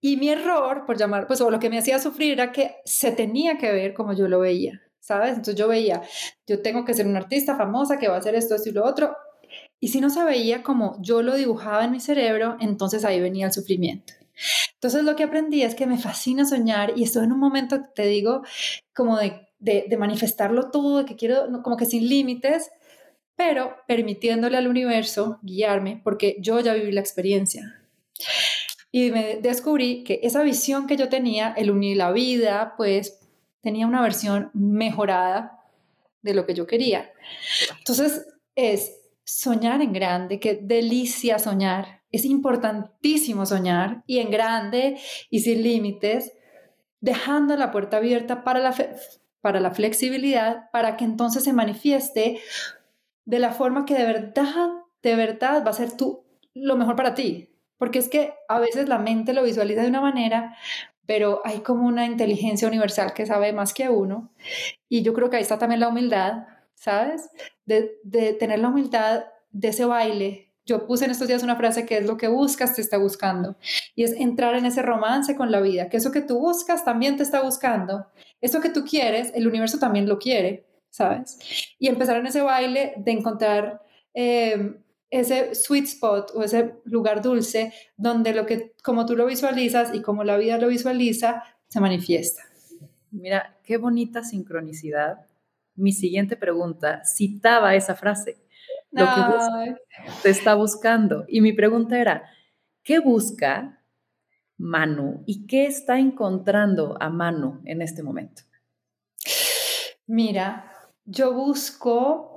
[0.02, 3.12] y mi error, por llamar, pues o lo que me hacía sufrir era que se
[3.12, 5.32] tenía que ver como yo lo veía, ¿sabes?
[5.32, 6.02] Entonces yo veía,
[6.48, 8.86] yo tengo que ser una artista famosa que va a hacer esto, esto y lo
[8.86, 9.14] otro,
[9.82, 13.48] y si no se veía como yo lo dibujaba en mi cerebro, entonces ahí venía
[13.48, 14.14] el sufrimiento.
[14.76, 18.06] Entonces lo que aprendí es que me fascina soñar y estoy en un momento, te
[18.08, 18.44] digo,
[18.96, 19.46] como de,
[19.98, 22.72] manifestarlo todo, de que quiero, como que sin límites,
[23.36, 27.82] pero permitiéndole al universo guiarme, porque yo ya viví la experiencia.
[28.90, 33.20] Y me descubrí que esa visión que yo tenía, el unir la vida, pues
[33.64, 35.62] tenía una versión mejorada
[36.22, 37.12] de lo que yo quería.
[37.80, 42.02] Entonces es soñar en grande, qué delicia soñar.
[42.12, 45.00] Es importantísimo soñar y en grande
[45.30, 46.34] y sin límites,
[47.00, 48.76] dejando la puerta abierta para la,
[49.42, 52.40] para la flexibilidad, para que entonces se manifieste
[53.26, 54.70] de la forma que de verdad,
[55.02, 57.50] de verdad va a ser tú, lo mejor para ti.
[57.78, 60.56] Porque es que a veces la mente lo visualiza de una manera,
[61.06, 64.32] pero hay como una inteligencia universal que sabe más que uno.
[64.90, 66.44] Y yo creo que ahí está también la humildad
[66.84, 67.30] ¿sabes?
[67.66, 70.52] De, de tener la humildad de ese baile.
[70.66, 73.56] Yo puse en estos días una frase que es lo que buscas te está buscando.
[73.96, 77.16] Y es entrar en ese romance con la vida, que eso que tú buscas también
[77.16, 78.08] te está buscando.
[78.42, 81.38] Eso que tú quieres, el universo también lo quiere, ¿sabes?
[81.80, 83.82] Y empezar en ese baile de encontrar
[84.14, 84.76] eh,
[85.20, 90.02] ese sweet spot o ese lugar dulce donde lo que, como tú lo visualizas y
[90.02, 92.44] como la vida lo visualiza, se manifiesta.
[93.12, 95.28] Mira, qué bonita sincronicidad
[95.76, 98.38] mi siguiente pregunta citaba esa frase,
[98.92, 99.76] lo que
[100.22, 101.26] te está buscando.
[101.28, 102.30] Y mi pregunta era,
[102.84, 103.82] ¿qué busca
[104.58, 108.44] Manu y qué está encontrando a Manu en este momento?
[110.06, 110.72] Mira,
[111.06, 112.33] yo busco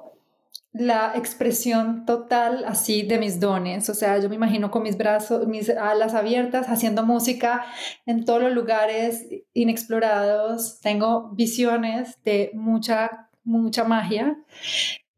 [0.79, 5.47] la expresión total así de mis dones, o sea, yo me imagino con mis brazos,
[5.47, 7.65] mis alas abiertas, haciendo música
[8.05, 14.37] en todos los lugares inexplorados, tengo visiones de mucha mucha magia.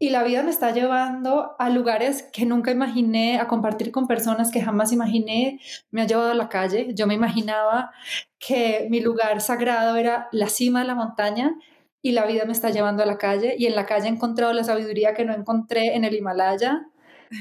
[0.00, 4.52] Y la vida me está llevando a lugares que nunca imaginé, a compartir con personas
[4.52, 5.58] que jamás imaginé.
[5.90, 6.94] Me ha llevado a la calle.
[6.94, 7.90] Yo me imaginaba
[8.38, 11.56] que mi lugar sagrado era la cima de la montaña
[12.02, 13.54] y la vida me está llevando a la calle.
[13.58, 16.88] Y en la calle he encontrado la sabiduría que no encontré en el Himalaya,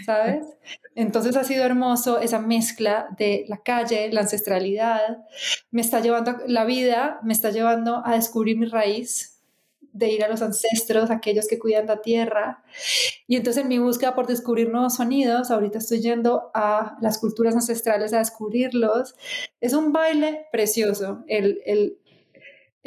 [0.05, 0.45] ¿sabes?
[0.95, 5.25] Entonces ha sido hermoso esa mezcla de la calle, la ancestralidad.
[5.71, 9.37] Me está llevando, la vida me está llevando a descubrir mi raíz,
[9.93, 12.63] de ir a los ancestros, aquellos que cuidan la tierra.
[13.27, 17.55] Y entonces en mi búsqueda por descubrir nuevos sonidos, ahorita estoy yendo a las culturas
[17.55, 19.15] ancestrales a descubrirlos.
[19.59, 21.97] Es un baile precioso, el, el,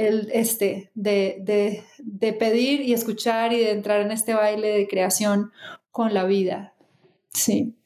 [0.06, 4.88] el este, de, de, de pedir y escuchar y de entrar en este baile de
[4.88, 5.52] creación
[5.90, 6.74] con la vida.
[7.32, 7.76] Sí.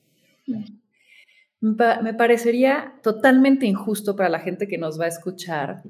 [1.61, 5.83] Me parecería totalmente injusto para la gente que nos va a escuchar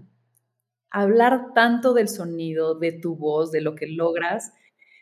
[0.94, 4.52] hablar tanto del sonido, de tu voz, de lo que logras,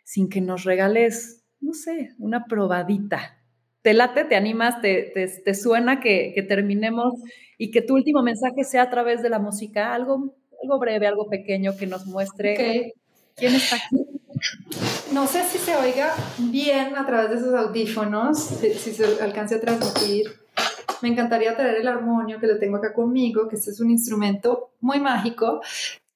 [0.05, 3.39] sin que nos regales, no sé, una probadita.
[3.83, 5.13] ¿Te late, te animas, te,
[5.45, 7.13] te, suena que, que, terminemos
[7.59, 9.93] y que tu último mensaje sea a través de la música?
[9.93, 12.95] Algo, algo breve, algo pequeño que nos muestre
[13.37, 14.07] quién está aquí.
[15.13, 19.57] No sé si se oiga bien a través de esos audífonos, si, si se alcance
[19.57, 20.33] a transmitir.
[21.01, 24.73] Me encantaría traer el armonio que lo tengo acá conmigo, que este es un instrumento
[24.81, 25.61] muy mágico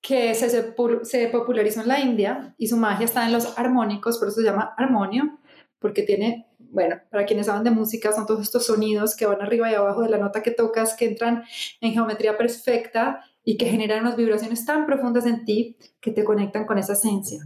[0.01, 4.29] que se, se popularizó en la India y su magia está en los armónicos, por
[4.29, 5.41] eso se llama armonio,
[5.81, 9.69] porque tiene, bueno, para quienes saben de música, son todos estos sonidos que van arriba
[9.71, 11.43] y abajo de la nota que tocas, que entran
[11.81, 16.67] en geometría perfecta y que generan unas vibraciones tan profundas en ti que te conectan
[16.67, 17.39] con esa esencia.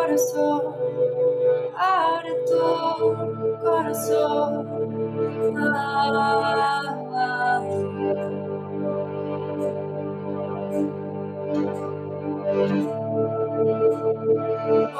[0.00, 0.62] corazón,
[1.76, 2.62] abre tu
[3.62, 4.50] corazón.
[5.58, 7.60] Ah, ah.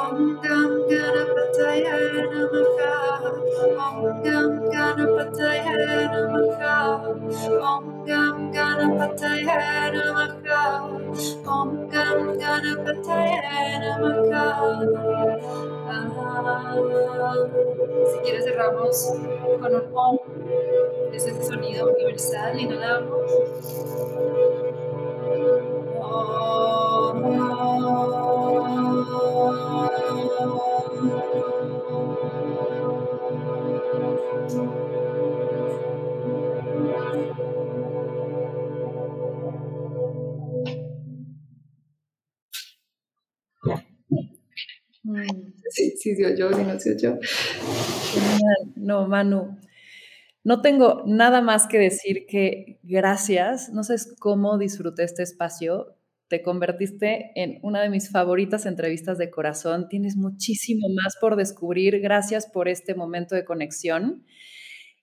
[0.04, 1.96] Omgam Ganapataya
[2.30, 2.92] Namaka
[3.86, 5.76] Omgam Ganapataya
[6.12, 6.76] Namaka
[7.72, 9.58] Omgam Ganapataya
[9.94, 10.39] Namaka
[11.20, 11.36] Si
[18.22, 19.12] quieres cerramos
[19.60, 20.18] con un om,
[21.12, 23.30] es ese sonido universal, inhalamos.
[45.80, 47.18] Sí, sí sí, yo, sí no sí yo.
[48.76, 49.56] No, Manu,
[50.44, 53.70] no tengo nada más que decir que gracias.
[53.70, 55.96] No sé cómo disfruté este espacio.
[56.28, 59.88] Te convertiste en una de mis favoritas entrevistas de corazón.
[59.88, 62.00] Tienes muchísimo más por descubrir.
[62.00, 64.24] Gracias por este momento de conexión.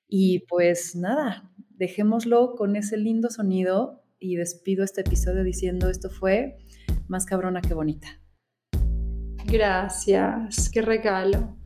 [0.07, 6.57] Y pues nada, dejémoslo con ese lindo sonido y despido este episodio diciendo esto fue
[7.07, 8.21] más cabrona que bonita.
[9.47, 11.56] Gracias, qué regalo.